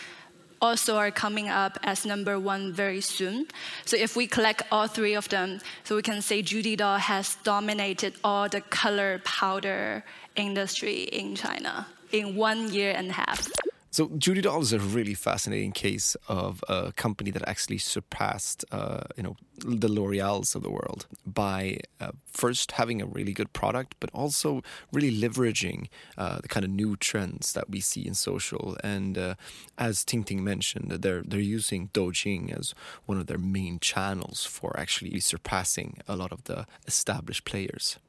also 0.65 0.97
are 0.97 1.11
coming 1.11 1.51
up 1.51 1.79
as 1.83 2.07
number 2.07 2.41
one 2.41 2.73
very 2.73 3.03
soon. 3.03 3.47
So 3.85 3.97
if 3.97 4.17
we 4.17 4.27
collect 4.27 4.63
all 4.73 4.89
three 4.89 5.15
of 5.15 5.29
them, 5.29 5.61
so 5.85 5.97
we 5.97 6.03
can 6.03 6.23
say 6.23 6.41
Judy 6.41 6.75
Doll 6.75 6.97
has 6.97 7.37
dominated 7.45 8.15
all 8.25 8.49
the 8.49 8.63
color 8.63 9.21
powder 9.25 10.05
industry 10.37 11.05
in 11.13 11.37
China 11.37 11.87
in 12.13 12.35
one 12.35 12.73
year 12.73 12.93
and 12.97 13.11
a 13.11 13.13
half. 13.13 13.53
So 13.95 14.11
Judy 14.19 14.41
Doll 14.41 14.61
is 14.61 14.73
a 14.73 14.81
really 14.81 15.15
fascinating 15.15 15.71
case 15.71 16.17
of 16.27 16.65
a 16.69 16.91
company 16.97 17.31
that 17.31 17.47
actually 17.47 17.79
surpassed, 17.79 18.65
uh, 18.73 19.05
you 19.17 19.23
know, 19.23 19.37
the 19.59 19.87
L'Oreals 19.87 20.57
of 20.57 20.65
the 20.65 20.69
world 20.69 21.07
by 21.25 21.79
uh, 22.01 22.11
first 22.27 22.73
having 22.73 23.01
a 23.01 23.07
really 23.07 23.33
good 23.33 23.53
product, 23.53 23.95
but 24.01 24.11
also 24.13 24.63
really 24.93 25.17
leveraging 25.17 25.87
uh, 26.19 26.41
the 26.41 26.49
kind 26.49 26.65
of 26.65 26.73
new 26.73 26.97
trends 26.97 27.53
that 27.53 27.71
we 27.71 27.79
see 27.79 28.05
in 28.05 28.15
social. 28.15 28.77
And 28.83 29.17
uh, 29.17 29.35
as 29.79 30.05
Ting 30.05 30.25
Ting 30.25 30.43
mentioned, 30.43 30.91
they're 30.91 31.23
they're 31.23 31.39
using 31.39 31.91
Douyin 31.95 32.51
as 32.51 32.75
one 33.07 33.21
of 33.21 33.29
their 33.29 33.39
main 33.39 33.79
channels 33.79 34.45
for 34.45 34.77
actually 34.77 35.21
surpassing 35.21 36.01
a 36.09 36.17
lot 36.17 36.33
of 36.33 36.43
the 36.45 36.67
established 36.89 37.45
players. 37.45 38.01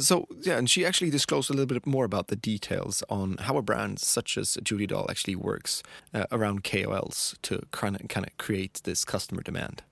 So 0.00 0.26
yeah, 0.40 0.56
and 0.56 0.68
she 0.68 0.86
actually 0.86 1.10
disclosed 1.10 1.50
a 1.50 1.52
little 1.52 1.66
bit 1.66 1.86
more 1.86 2.04
about 2.04 2.28
the 2.28 2.36
details 2.36 3.04
on 3.08 3.36
how 3.38 3.58
a 3.58 3.62
brand 3.62 3.98
such 3.98 4.38
as 4.38 4.56
Judy 4.62 4.86
Doll 4.86 5.06
actually 5.10 5.36
works 5.36 5.82
uh, 6.14 6.24
around 6.32 6.64
KOLs 6.64 7.36
to 7.42 7.66
kind 7.70 8.00
of 8.00 8.08
kind 8.08 8.26
of 8.26 8.36
create 8.38 8.80
this 8.84 9.04
customer 9.04 9.42
demand. 9.42 9.82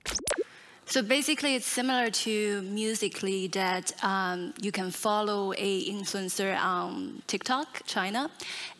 So 0.89 1.03
basically, 1.03 1.53
it's 1.53 1.67
similar 1.67 2.09
to 2.09 2.63
Musical.ly 2.63 3.47
that 3.51 3.93
um, 4.03 4.55
you 4.59 4.71
can 4.71 4.89
follow 4.89 5.53
a 5.55 5.85
influencer 5.85 6.59
on 6.59 7.21
TikTok, 7.27 7.83
China, 7.85 8.31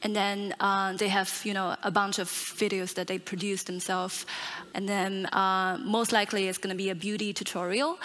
and 0.01 0.15
then 0.15 0.55
uh, 0.59 0.93
they 0.93 1.07
have 1.09 1.29
you 1.43 1.53
know 1.53 1.75
a 1.83 1.91
bunch 1.91 2.17
of 2.17 2.27
videos 2.27 2.95
that 2.95 3.05
they 3.05 3.19
produce 3.19 3.61
themselves, 3.61 4.25
and 4.73 4.89
then 4.89 5.27
uh, 5.27 5.77
most 5.83 6.11
likely 6.11 6.47
it's 6.47 6.57
going 6.57 6.75
to 6.75 6.83
be 6.83 6.89
a 6.89 6.95
beauty 6.95 7.31
tutorial, 7.31 7.99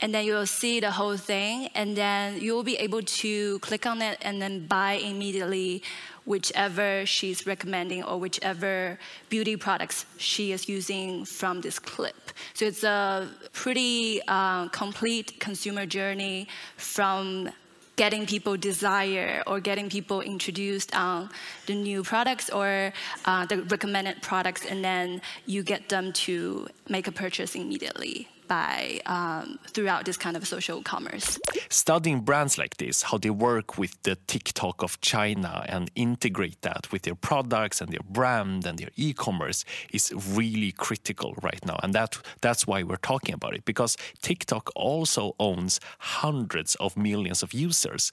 and 0.00 0.14
then 0.14 0.24
you'll 0.24 0.46
see 0.46 0.80
the 0.80 0.90
whole 0.90 1.16
thing, 1.16 1.68
and 1.74 1.96
then 1.96 2.40
you'll 2.40 2.62
be 2.62 2.76
able 2.76 3.02
to 3.02 3.58
click 3.60 3.86
on 3.86 4.02
it 4.02 4.18
and 4.22 4.40
then 4.40 4.66
buy 4.66 4.94
immediately 4.94 5.82
whichever 6.24 7.06
she's 7.06 7.46
recommending 7.46 8.02
or 8.02 8.18
whichever 8.18 8.98
beauty 9.28 9.56
products 9.56 10.06
she 10.18 10.52
is 10.52 10.68
using 10.68 11.24
from 11.24 11.60
this 11.60 11.78
clip. 11.78 12.16
So 12.54 12.66
it's 12.66 12.84
a 12.84 13.28
pretty 13.52 14.20
uh, 14.26 14.68
complete 14.68 15.38
consumer 15.40 15.86
journey 15.86 16.48
from 16.76 17.48
getting 17.94 18.26
people 18.26 18.56
desire 18.58 19.42
or 19.46 19.58
getting 19.60 19.88
people 19.88 20.20
introduced 20.20 20.94
on 20.94 21.30
the 21.66 21.74
new 21.74 22.02
products 22.02 22.50
or 22.50 22.92
uh, 23.24 23.46
the 23.46 23.62
recommended 23.62 24.20
products, 24.20 24.66
and 24.66 24.84
then 24.84 25.22
you 25.46 25.62
get 25.62 25.88
them 25.88 26.12
to 26.12 26.68
make 26.88 27.06
a 27.06 27.12
purchase 27.12 27.54
immediately 27.54 28.28
by 28.48 29.00
um, 29.06 29.58
throughout 29.68 30.04
this 30.04 30.16
kind 30.16 30.36
of 30.36 30.46
social 30.46 30.82
commerce. 30.82 31.38
Studying 31.68 32.20
brands 32.20 32.58
like 32.58 32.76
this, 32.76 33.02
how 33.02 33.18
they 33.18 33.30
work 33.30 33.78
with 33.78 34.00
the 34.02 34.16
TikTok 34.26 34.82
of 34.82 35.00
China 35.00 35.64
and 35.68 35.90
integrate 35.94 36.60
that 36.62 36.90
with 36.92 37.02
their 37.02 37.14
products 37.14 37.80
and 37.80 37.90
their 37.90 38.04
brand 38.08 38.66
and 38.66 38.78
their 38.78 38.90
e-commerce 38.96 39.64
is 39.92 40.12
really 40.30 40.72
critical 40.72 41.34
right 41.42 41.64
now. 41.64 41.78
And 41.82 41.94
that 41.94 42.18
that's 42.40 42.66
why 42.66 42.82
we're 42.82 42.96
talking 42.96 43.34
about 43.34 43.54
it 43.54 43.64
because 43.64 43.96
TikTok 44.22 44.70
also 44.74 45.34
owns 45.38 45.80
hundreds 45.98 46.74
of 46.76 46.96
millions 46.96 47.42
of 47.42 47.52
users 47.52 48.12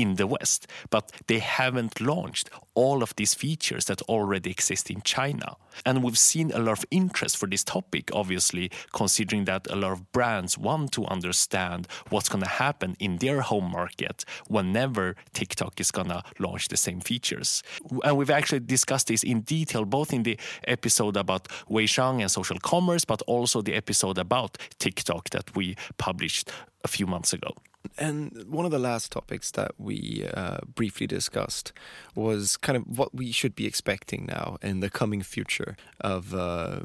in 0.00 0.14
the 0.14 0.26
West, 0.26 0.66
but 0.88 1.12
they 1.26 1.38
haven't 1.38 2.00
launched 2.00 2.48
all 2.74 3.02
of 3.02 3.14
these 3.16 3.34
features 3.34 3.84
that 3.84 4.00
already 4.02 4.50
exist 4.50 4.90
in 4.90 5.02
China. 5.02 5.56
And 5.84 6.02
we've 6.02 6.18
seen 6.18 6.50
a 6.52 6.58
lot 6.58 6.78
of 6.78 6.86
interest 6.90 7.36
for 7.36 7.46
this 7.46 7.62
topic, 7.62 8.10
obviously, 8.14 8.70
considering 8.94 9.44
that 9.44 9.66
a 9.70 9.76
lot 9.76 9.92
of 9.92 10.12
brands 10.12 10.56
want 10.56 10.92
to 10.92 11.04
understand 11.06 11.86
what's 12.08 12.28
going 12.28 12.42
to 12.42 12.48
happen 12.48 12.96
in 12.98 13.18
their 13.18 13.42
home 13.42 13.70
market 13.70 14.24
whenever 14.48 15.16
TikTok 15.34 15.80
is 15.80 15.90
going 15.90 16.08
to 16.08 16.22
launch 16.38 16.68
the 16.68 16.76
same 16.76 17.00
features. 17.00 17.62
And 18.04 18.16
we've 18.16 18.30
actually 18.30 18.60
discussed 18.60 19.08
this 19.08 19.22
in 19.22 19.42
detail, 19.42 19.84
both 19.84 20.12
in 20.12 20.22
the 20.22 20.38
episode 20.66 21.16
about 21.16 21.48
Weishang 21.68 22.20
and 22.20 22.30
social 22.30 22.58
commerce, 22.58 23.04
but 23.04 23.20
also 23.26 23.60
the 23.60 23.74
episode 23.74 24.18
about 24.18 24.56
TikTok 24.78 25.30
that 25.30 25.54
we 25.54 25.76
published 25.98 26.50
a 26.84 26.88
few 26.88 27.06
months 27.06 27.32
ago. 27.32 27.54
And 27.98 28.44
one 28.48 28.64
of 28.64 28.70
the 28.70 28.78
last 28.78 29.12
topics 29.12 29.50
that 29.52 29.72
we 29.78 30.26
uh, 30.34 30.58
briefly 30.74 31.06
discussed 31.06 31.72
was 32.14 32.56
kind 32.56 32.76
of 32.76 32.98
what 32.98 33.14
we 33.14 33.32
should 33.32 33.54
be 33.54 33.66
expecting 33.66 34.26
now 34.26 34.58
in 34.62 34.80
the 34.80 34.90
coming 34.90 35.22
future 35.22 35.76
of 36.00 36.34
uh, 36.34 36.80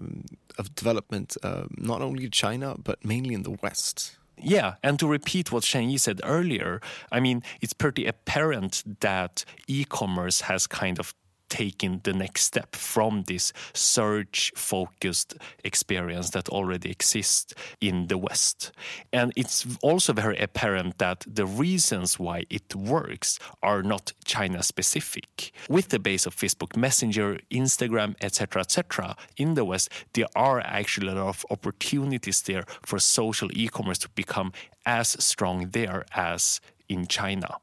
of 0.58 0.74
development, 0.76 1.38
uh, 1.44 1.66
not 1.78 2.02
only 2.02 2.26
in 2.26 2.32
China 2.32 2.76
but 2.82 3.04
mainly 3.04 3.34
in 3.34 3.44
the 3.44 3.58
West. 3.62 4.18
Yeah, 4.38 4.76
and 4.84 5.00
to 5.00 5.08
repeat 5.08 5.52
what 5.52 5.64
Shen 5.64 5.90
Yi 5.90 5.98
said 5.98 6.20
earlier, 6.24 6.82
I 7.12 7.20
mean, 7.22 7.42
it's 7.62 7.74
pretty 7.74 8.06
apparent 8.06 8.84
that 9.00 9.46
e-commerce 9.68 10.42
has 10.42 10.68
kind 10.68 11.00
of 11.00 11.14
taken 11.50 12.02
the 12.04 12.14
next 12.14 12.44
step 12.44 12.76
from 12.76 13.24
this 13.24 13.54
search 13.74 14.52
focused 14.56 15.36
experience 15.64 16.32
that 16.32 16.50
already 16.50 16.90
exists 16.92 17.54
in 17.82 18.08
the 18.08 18.18
West. 18.18 18.72
And 19.12 19.32
it's 19.36 19.66
also 19.82 20.14
very 20.14 20.38
apparent 20.40 20.98
that 20.98 21.26
the 21.28 21.46
reasons 21.46 22.20
why 22.20 22.44
it 22.50 22.76
works 22.76 23.40
are 23.62 23.84
not 23.84 24.14
China 24.26 24.64
specific. 24.64 25.52
With 25.70 25.90
the 25.90 26.00
base 26.00 26.26
of 26.26 26.36
Facebook 26.36 26.76
Messenger, 26.76 27.40
Instagram, 27.52 28.16
etc., 28.22 28.62
etc., 28.62 29.16
in 29.38 29.54
the 29.56 29.66
West, 29.66 29.90
there 30.14 30.28
are 30.36 30.60
actually 30.60 31.10
a 31.10 31.16
lot 31.16 31.28
of 31.28 31.46
opportunities 31.50 32.42
there 32.42 32.66
for 32.82 33.00
social 33.00 33.50
e 33.54 33.68
commerce 33.68 34.00
to 34.00 34.10
become 34.10 34.52
as 34.86 35.10
strong 35.24 35.70
there 35.70 36.06
as 36.14 36.62
in 36.88 37.08
China. 37.08 37.58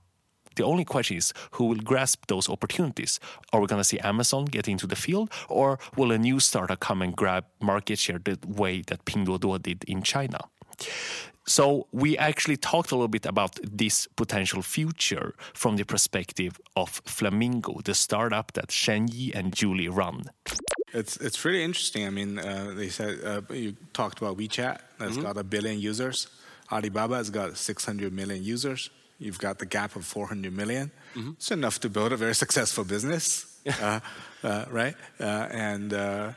The 0.56 0.64
only 0.64 0.84
question 0.84 1.16
is 1.16 1.32
who 1.52 1.64
will 1.66 1.80
grasp 1.82 2.26
those 2.26 2.48
opportunities? 2.48 3.20
Are 3.52 3.60
we 3.60 3.66
going 3.66 3.80
to 3.80 3.84
see 3.84 3.98
Amazon 4.00 4.44
get 4.46 4.68
into 4.68 4.86
the 4.86 4.96
field, 4.96 5.30
or 5.48 5.78
will 5.96 6.12
a 6.12 6.18
new 6.18 6.40
startup 6.40 6.80
come 6.80 7.02
and 7.02 7.14
grab 7.16 7.44
market 7.60 7.98
share 7.98 8.18
the 8.18 8.38
way 8.46 8.82
that 8.88 9.04
Pinduoduo 9.04 9.58
did 9.62 9.84
in 9.84 10.02
China? 10.02 10.38
So 11.44 11.88
we 11.92 12.16
actually 12.18 12.56
talked 12.56 12.92
a 12.92 12.94
little 12.94 13.08
bit 13.08 13.26
about 13.26 13.58
this 13.62 14.06
potential 14.16 14.62
future 14.62 15.34
from 15.54 15.76
the 15.76 15.84
perspective 15.84 16.60
of 16.76 17.02
Flamingo, 17.04 17.80
the 17.84 17.94
startup 17.94 18.52
that 18.52 18.70
Shen 18.70 19.08
Yi 19.08 19.32
and 19.34 19.52
Julie 19.52 19.88
run. 19.88 20.30
It's 20.94 21.16
it's 21.16 21.44
really 21.44 21.64
interesting. 21.64 22.06
I 22.06 22.10
mean, 22.10 22.38
uh, 22.38 22.72
they 22.76 22.88
said 22.90 23.18
uh, 23.24 23.40
you 23.52 23.74
talked 23.92 24.18
about 24.22 24.36
WeChat 24.36 24.78
that's 24.98 25.16
Mhm. 25.16 25.22
got 25.22 25.36
a 25.36 25.42
billion 25.44 25.80
users. 25.80 26.28
Alibaba 26.70 27.16
has 27.16 27.30
got 27.30 27.56
600 27.56 28.12
million 28.12 28.42
users. 28.44 28.90
You've 29.22 29.38
got 29.38 29.58
the 29.58 29.66
gap 29.66 29.96
of 29.96 30.04
400 30.04 30.52
million. 30.52 30.90
It's 31.32 31.50
enough 31.50 31.78
to 31.80 31.88
build 31.88 32.12
a 32.12 32.16
very 32.16 32.34
successful 32.34 32.84
business, 32.84 33.46
uh, 33.80 34.00
uh, 34.42 34.64
right? 34.70 34.94
Uh, 35.20 35.46
and 35.50 35.92
uh, 35.94 36.32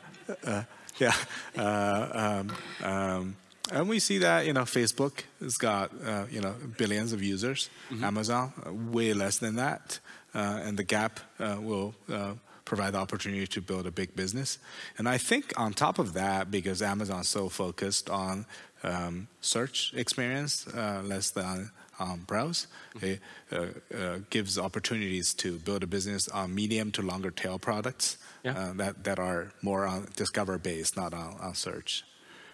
uh, 0.45 0.63
yeah, 0.98 1.13
uh, 1.58 2.08
um, 2.13 2.52
um, 2.84 3.36
and 3.71 3.89
we 3.89 4.00
see 4.00 4.19
that 4.19 4.45
you 4.45 4.54
know 4.54 4.63
Facebook 4.65 5.24
has 5.41 5.58
got 5.58 5.91
uh, 6.06 6.26
you 6.30 6.41
know 6.41 6.54
billions 6.78 7.13
of 7.13 7.24
users. 7.24 7.69
Amazon 8.04 8.54
uh, 8.65 8.74
way 8.74 9.13
less 9.13 9.39
than 9.39 9.56
that, 9.56 10.00
uh, 10.34 10.62
and 10.63 10.78
the 10.78 10.84
gap 10.84 11.19
uh, 11.39 11.58
will. 11.60 11.95
Uh, 12.12 12.34
provide 12.65 12.93
the 12.93 12.98
opportunity 12.98 13.45
to 13.45 13.62
build 13.62 13.86
a 13.86 13.91
big 13.91 14.15
business. 14.15 14.58
And 14.98 15.08
I 15.08 15.19
think 15.19 15.54
on 15.56 15.74
top 15.74 16.00
of 16.00 16.13
that, 16.13 16.50
because 16.50 16.82
Amazon's 16.82 17.30
so 17.30 17.48
focused 17.48 18.10
on 18.10 18.48
um, 18.82 19.28
search 19.39 19.93
experience, 19.95 20.65
uh, 20.74 21.04
less 21.06 21.30
than 21.30 21.69
on 21.99 22.21
Browse. 22.27 22.67
It 23.01 23.19
uh, 23.51 23.65
uh, 23.95 24.19
gives 24.29 24.58
opportunities 24.58 25.34
to 25.36 25.58
build 25.60 25.84
a 25.84 25.88
business 25.88 26.27
on 26.27 26.53
medium 26.55 26.91
to 26.91 27.01
longer 27.01 27.31
tail 27.31 27.58
products 27.60 28.17
Yeah. 28.43 28.58
uh, 28.58 28.73
that, 28.73 29.03
that 29.03 29.19
are 29.19 29.51
more 29.62 29.86
on 29.88 30.08
discover 30.15 30.58
based, 30.58 30.95
not 30.97 31.13
on, 31.13 31.36
on 31.41 31.55
search. 31.55 32.03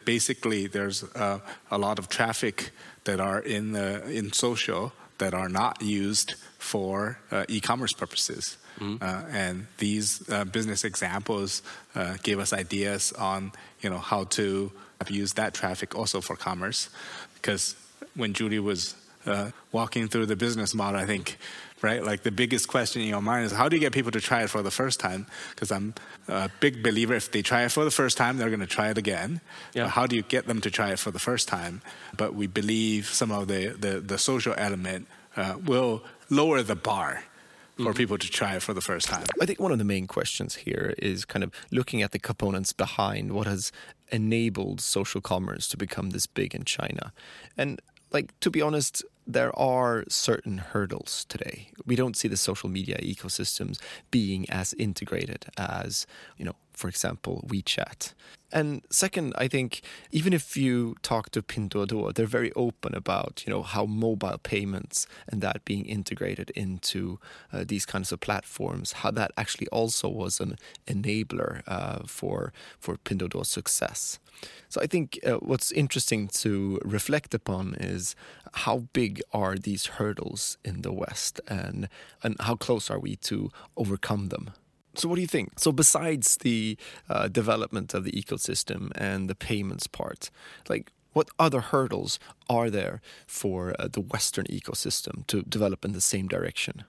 Basically, 0.05 0.67
there's 0.67 1.03
uh, 1.15 1.39
a 1.69 1.77
lot 1.77 1.99
of 1.99 2.07
traffic 2.07 2.71
that 3.03 3.19
are 3.19 3.39
in, 3.39 3.73
the, 3.73 4.03
in 4.09 4.31
social 4.33 4.93
that 5.19 5.33
are 5.33 5.49
not 5.49 5.81
used 5.81 6.33
for 6.57 7.19
uh, 7.31 7.45
e-commerce 7.47 7.93
purposes. 7.93 8.57
Uh, 8.81 9.23
and 9.29 9.67
these 9.77 10.27
uh, 10.31 10.43
business 10.45 10.83
examples 10.83 11.61
uh, 11.93 12.15
gave 12.23 12.39
us 12.39 12.51
ideas 12.51 13.13
on 13.13 13.51
you 13.81 13.89
know 13.91 13.99
how 13.99 14.23
to 14.23 14.71
use 15.07 15.33
that 15.33 15.53
traffic 15.53 15.93
also 15.95 16.19
for 16.19 16.35
commerce 16.35 16.89
because 17.35 17.75
when 18.15 18.33
Julie 18.33 18.57
was 18.59 18.95
uh, 19.25 19.51
walking 19.71 20.07
through 20.07 20.25
the 20.25 20.35
business 20.35 20.73
model 20.73 20.99
I 20.99 21.05
think 21.05 21.37
right? 21.81 22.03
Like 22.03 22.23
the 22.23 22.31
biggest 22.31 22.67
question 22.67 23.01
in 23.01 23.07
your 23.07 23.21
mind 23.21 23.45
is 23.45 23.51
how 23.51 23.67
do 23.67 23.75
you 23.75 23.79
get 23.79 23.93
people 23.93 24.11
to 24.11 24.21
try 24.21 24.43
it 24.43 24.49
for 24.49 24.61
the 24.61 24.71
first 24.71 24.99
time? 24.99 25.25
Because 25.49 25.71
I'm 25.71 25.93
a 26.27 26.49
big 26.59 26.83
believer 26.83 27.13
if 27.13 27.31
they 27.31 27.41
try 27.41 27.63
it 27.63 27.71
for 27.71 27.83
the 27.83 27.91
first 27.91 28.17
time 28.17 28.37
they're 28.37 28.49
going 28.49 28.59
to 28.59 28.67
try 28.67 28.89
it 28.89 28.97
again. 28.97 29.41
Yeah. 29.73 29.87
How 29.87 30.07
do 30.07 30.15
you 30.15 30.21
get 30.21 30.47
them 30.47 30.61
to 30.61 30.71
try 30.71 30.91
it 30.91 30.99
for 30.99 31.11
the 31.11 31.19
first 31.19 31.47
time? 31.47 31.81
But 32.15 32.35
we 32.35 32.47
believe 32.47 33.07
some 33.07 33.31
of 33.31 33.47
the 33.47 33.69
the, 33.69 33.99
the 33.99 34.17
social 34.17 34.53
element 34.57 35.07
uh, 35.35 35.55
will 35.63 36.03
lower 36.29 36.61
the 36.61 36.75
bar 36.75 37.23
for 37.77 37.93
people 37.93 38.17
to 38.17 38.29
try 38.29 38.55
it 38.55 38.61
for 38.61 38.73
the 38.73 38.81
first 38.81 39.07
time. 39.07 39.25
I 39.41 39.45
think 39.45 39.59
one 39.59 39.71
of 39.71 39.79
the 39.79 39.83
main 39.83 40.05
questions 40.05 40.55
here 40.55 40.93
is 40.99 41.25
kind 41.25 41.43
of 41.43 41.51
looking 41.71 42.03
at 42.03 42.11
the 42.11 42.19
components 42.19 42.73
behind 42.73 43.31
what 43.31 43.47
has 43.47 43.71
enabled 44.11 44.81
social 44.81 45.21
commerce 45.21 45.67
to 45.69 45.77
become 45.77 46.11
this 46.11 46.27
big 46.27 46.53
in 46.53 46.63
China. 46.63 47.11
And 47.57 47.81
like 48.11 48.37
to 48.41 48.49
be 48.49 48.61
honest, 48.61 49.03
there 49.27 49.57
are 49.57 50.03
certain 50.09 50.57
hurdles 50.57 51.25
today. 51.29 51.69
We 51.85 51.95
don't 51.95 52.17
see 52.17 52.27
the 52.27 52.37
social 52.37 52.69
media 52.69 52.97
ecosystems 52.97 53.79
being 54.09 54.49
as 54.49 54.73
integrated 54.73 55.45
as, 55.57 56.05
you 56.37 56.45
know, 56.45 56.55
for 56.81 56.87
example, 56.87 57.45
WeChat. 57.47 58.13
And 58.51 58.81
second, 58.89 59.33
I 59.37 59.47
think 59.47 59.81
even 60.11 60.33
if 60.33 60.57
you 60.57 60.95
talk 61.03 61.29
to 61.29 61.43
Pinduoduo, 61.43 62.11
they're 62.13 62.25
very 62.39 62.51
open 62.53 62.95
about 62.95 63.43
you 63.45 63.53
know 63.53 63.61
how 63.61 63.85
mobile 63.85 64.39
payments 64.41 65.07
and 65.29 65.41
that 65.41 65.63
being 65.63 65.85
integrated 65.85 66.49
into 66.55 67.19
uh, 67.53 67.63
these 67.71 67.85
kinds 67.85 68.11
of 68.11 68.19
platforms, 68.19 68.93
how 69.03 69.11
that 69.11 69.31
actually 69.37 69.67
also 69.67 70.09
was 70.09 70.39
an 70.41 70.55
enabler 70.87 71.61
uh, 71.67 71.99
for 72.07 72.51
for 72.79 72.97
Pinduoduo's 72.97 73.47
success. 73.47 74.19
So 74.67 74.81
I 74.81 74.87
think 74.87 75.19
uh, 75.23 75.33
what's 75.49 75.71
interesting 75.71 76.27
to 76.43 76.79
reflect 76.83 77.33
upon 77.35 77.75
is 77.75 78.15
how 78.65 78.77
big 78.91 79.21
are 79.31 79.55
these 79.55 79.85
hurdles 79.97 80.57
in 80.65 80.81
the 80.81 80.91
West, 80.91 81.39
and 81.47 81.87
and 82.23 82.35
how 82.39 82.55
close 82.55 82.89
are 82.89 82.99
we 82.99 83.15
to 83.29 83.51
overcome 83.77 84.29
them. 84.29 84.45
So, 84.95 85.07
what 85.07 85.15
do 85.15 85.21
you 85.21 85.27
think? 85.27 85.59
So, 85.59 85.71
besides 85.71 86.37
the 86.37 86.77
uh, 87.09 87.27
development 87.27 87.93
of 87.93 88.03
the 88.03 88.11
ecosystem 88.11 88.91
and 88.95 89.29
the 89.29 89.35
payments 89.35 89.87
part, 89.87 90.29
like 90.67 90.91
what 91.13 91.29
other 91.39 91.61
hurdles 91.61 92.19
are 92.49 92.69
there 92.69 93.01
for 93.27 93.75
uh, 93.79 93.87
the 93.87 94.01
Western 94.01 94.45
ecosystem 94.45 95.25
to 95.27 95.43
develop 95.43 95.85
in 95.85 95.93
the 95.93 96.01
same 96.01 96.27
direction? 96.27 96.83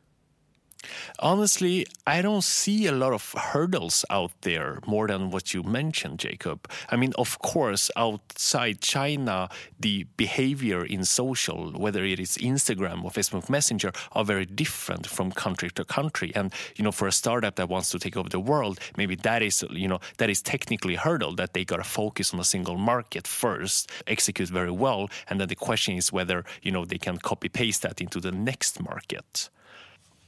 Honestly, 1.18 1.86
I 2.06 2.22
don't 2.22 2.42
see 2.44 2.86
a 2.86 2.92
lot 2.92 3.12
of 3.12 3.32
hurdles 3.32 4.04
out 4.10 4.32
there 4.42 4.80
more 4.86 5.06
than 5.06 5.30
what 5.30 5.54
you 5.54 5.62
mentioned, 5.62 6.18
Jacob. 6.18 6.68
I 6.90 6.96
mean, 6.96 7.12
of 7.16 7.38
course, 7.38 7.90
outside 7.96 8.80
China, 8.80 9.48
the 9.78 10.04
behavior 10.16 10.84
in 10.84 11.04
social, 11.04 11.72
whether 11.72 12.04
it 12.04 12.18
is 12.18 12.36
Instagram 12.38 13.04
or 13.04 13.10
Facebook 13.10 13.48
Messenger, 13.48 13.92
are 14.12 14.24
very 14.24 14.46
different 14.46 15.06
from 15.06 15.30
country 15.30 15.70
to 15.70 15.84
country. 15.84 16.32
And 16.34 16.52
you 16.76 16.84
know, 16.84 16.92
for 16.92 17.06
a 17.06 17.12
startup 17.12 17.56
that 17.56 17.68
wants 17.68 17.90
to 17.90 17.98
take 17.98 18.16
over 18.16 18.28
the 18.28 18.40
world, 18.40 18.80
maybe 18.96 19.14
that 19.16 19.42
is 19.42 19.64
you 19.70 19.88
know 19.88 20.00
that 20.18 20.30
is 20.30 20.42
technically 20.42 20.94
a 20.94 21.00
hurdle 21.00 21.34
that 21.36 21.52
they 21.54 21.64
got 21.64 21.76
to 21.76 21.84
focus 21.84 22.34
on 22.34 22.40
a 22.40 22.44
single 22.44 22.76
market 22.76 23.26
first, 23.26 23.90
execute 24.06 24.48
very 24.48 24.70
well, 24.70 25.08
and 25.28 25.40
then 25.40 25.48
the 25.48 25.54
question 25.54 25.96
is 25.96 26.12
whether 26.12 26.44
you 26.62 26.72
know 26.72 26.84
they 26.84 26.98
can 26.98 27.18
copy 27.18 27.48
paste 27.48 27.82
that 27.82 28.00
into 28.00 28.20
the 28.20 28.32
next 28.32 28.82
market. 28.82 29.50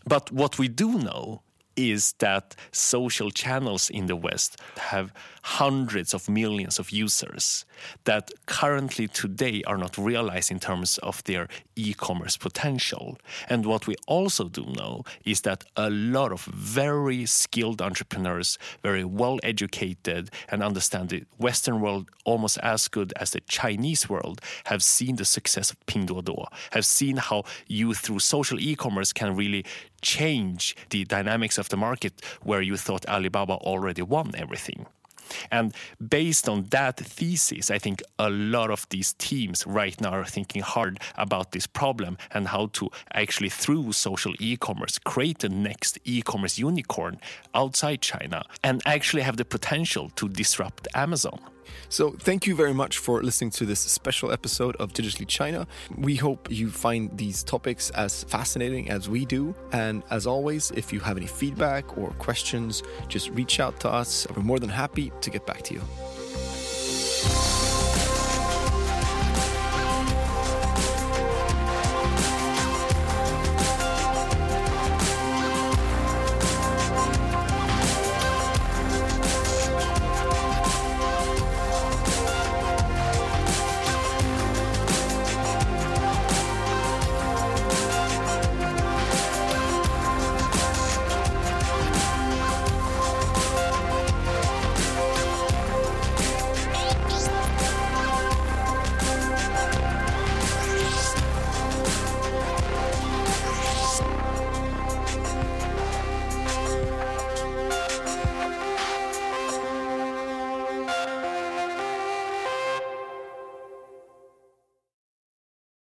But 0.07 0.31
what 0.31 0.59
we 0.59 0.69
do 0.69 0.99
know 0.99 1.43
is 1.77 2.13
that 2.19 2.55
social 2.73 3.31
channels 3.31 3.91
in 3.91 4.07
the 4.07 4.17
West 4.17 4.61
have 4.77 5.13
hundreds 5.43 6.15
of 6.15 6.29
millions 6.29 6.79
of 6.79 6.91
users 6.91 7.65
that 8.05 8.31
currently 8.47 9.09
today 9.09 9.63
are 9.67 9.77
not 9.77 9.99
realized 9.99 10.51
in 10.51 10.61
terms 10.61 10.99
of 10.99 11.23
their 11.25 11.49
e-commerce 11.77 12.37
potential. 12.37 13.19
And 13.49 13.67
what 13.67 13.87
we 13.87 13.97
also 14.07 14.49
do 14.49 14.65
know 14.65 15.05
is 15.25 15.43
that 15.43 15.65
a 15.77 15.91
lot 15.91 16.33
of 16.33 16.45
very 16.45 17.27
skilled 17.27 17.81
entrepreneurs, 17.83 18.59
very 18.83 19.05
well 19.05 19.39
educated 19.43 20.31
and 20.49 20.63
understand 20.63 21.11
the 21.11 21.25
Western 21.39 21.81
world 21.81 22.11
almost 22.25 22.59
as 22.59 22.89
good 22.89 23.13
as 23.17 23.31
the 23.31 23.41
Chinese 23.41 24.09
world 24.09 24.41
have 24.65 24.83
seen 24.83 25.17
the 25.17 25.25
success 25.25 25.71
of 25.71 25.85
Pinduoduo, 25.87 26.47
have 26.73 26.87
seen 26.87 27.17
how 27.17 27.45
you 27.67 27.95
through 27.95 28.21
social 28.21 28.59
e-commerce 28.61 29.13
can 29.13 29.37
really 29.37 29.65
change 30.03 30.77
the 30.91 31.05
dynamics 31.05 31.59
of 31.59 31.69
the 31.69 31.77
market 31.77 32.23
where 32.43 32.63
you 32.63 32.77
thought 32.77 33.07
Alibaba 33.09 33.55
already 33.55 34.03
won 34.03 34.33
everything. 34.37 34.87
And 35.51 35.75
based 36.09 36.49
on 36.49 36.65
that 36.71 36.97
thesis, 36.99 37.71
I 37.71 37.79
think 37.79 38.03
a 38.19 38.31
lot 38.31 38.71
of 38.71 38.89
these 38.91 39.13
teams 39.15 39.67
right 39.67 39.99
now 40.01 40.11
are 40.11 40.25
thinking 40.25 40.63
hard 40.63 41.01
about 41.17 41.53
this 41.53 41.67
problem 41.67 42.19
and 42.33 42.49
how 42.49 42.67
to 42.75 42.91
actually, 43.13 43.49
through 43.49 43.93
social 43.93 44.35
e 44.39 44.57
commerce, 44.57 44.99
create 44.99 45.39
the 45.41 45.49
next 45.49 45.99
e 46.05 46.23
commerce 46.23 46.59
unicorn 46.59 47.19
outside 47.55 48.01
China 48.01 48.45
and 48.63 48.83
actually 48.87 49.23
have 49.23 49.37
the 49.37 49.45
potential 49.45 50.11
to 50.11 50.29
disrupt 50.29 50.89
Amazon. 50.95 51.41
So, 51.89 52.13
thank 52.13 52.47
you 52.47 52.55
very 52.55 52.75
much 52.75 52.99
for 52.99 53.23
listening 53.23 53.51
to 53.53 53.67
this 53.67 53.81
special 53.81 54.33
episode 54.33 54.77
of 54.77 54.93
Digitally 54.93 55.27
China. 55.27 55.67
We 55.97 56.17
hope 56.17 56.51
you 56.51 56.71
find 56.71 57.17
these 57.17 57.43
topics 57.43 57.91
as 57.91 58.25
fascinating 58.25 58.91
as 58.91 59.09
we 59.09 59.25
do. 59.25 59.55
And 59.73 60.03
as 60.11 60.27
always, 60.27 60.71
if 60.73 60.93
you 60.93 61.01
have 61.01 61.17
any 61.17 61.27
feedback 61.27 61.97
or 61.99 62.11
questions, 62.13 62.83
just 63.09 63.31
reach 63.31 63.61
out 63.61 63.81
to 63.81 63.91
us. 63.91 64.27
We're 64.35 64.43
more 64.43 64.59
than 64.59 64.71
happy 64.71 65.13
to 65.21 65.31
get 65.31 65.47
back 65.47 65.63
to 65.63 65.75
you. 65.75 67.84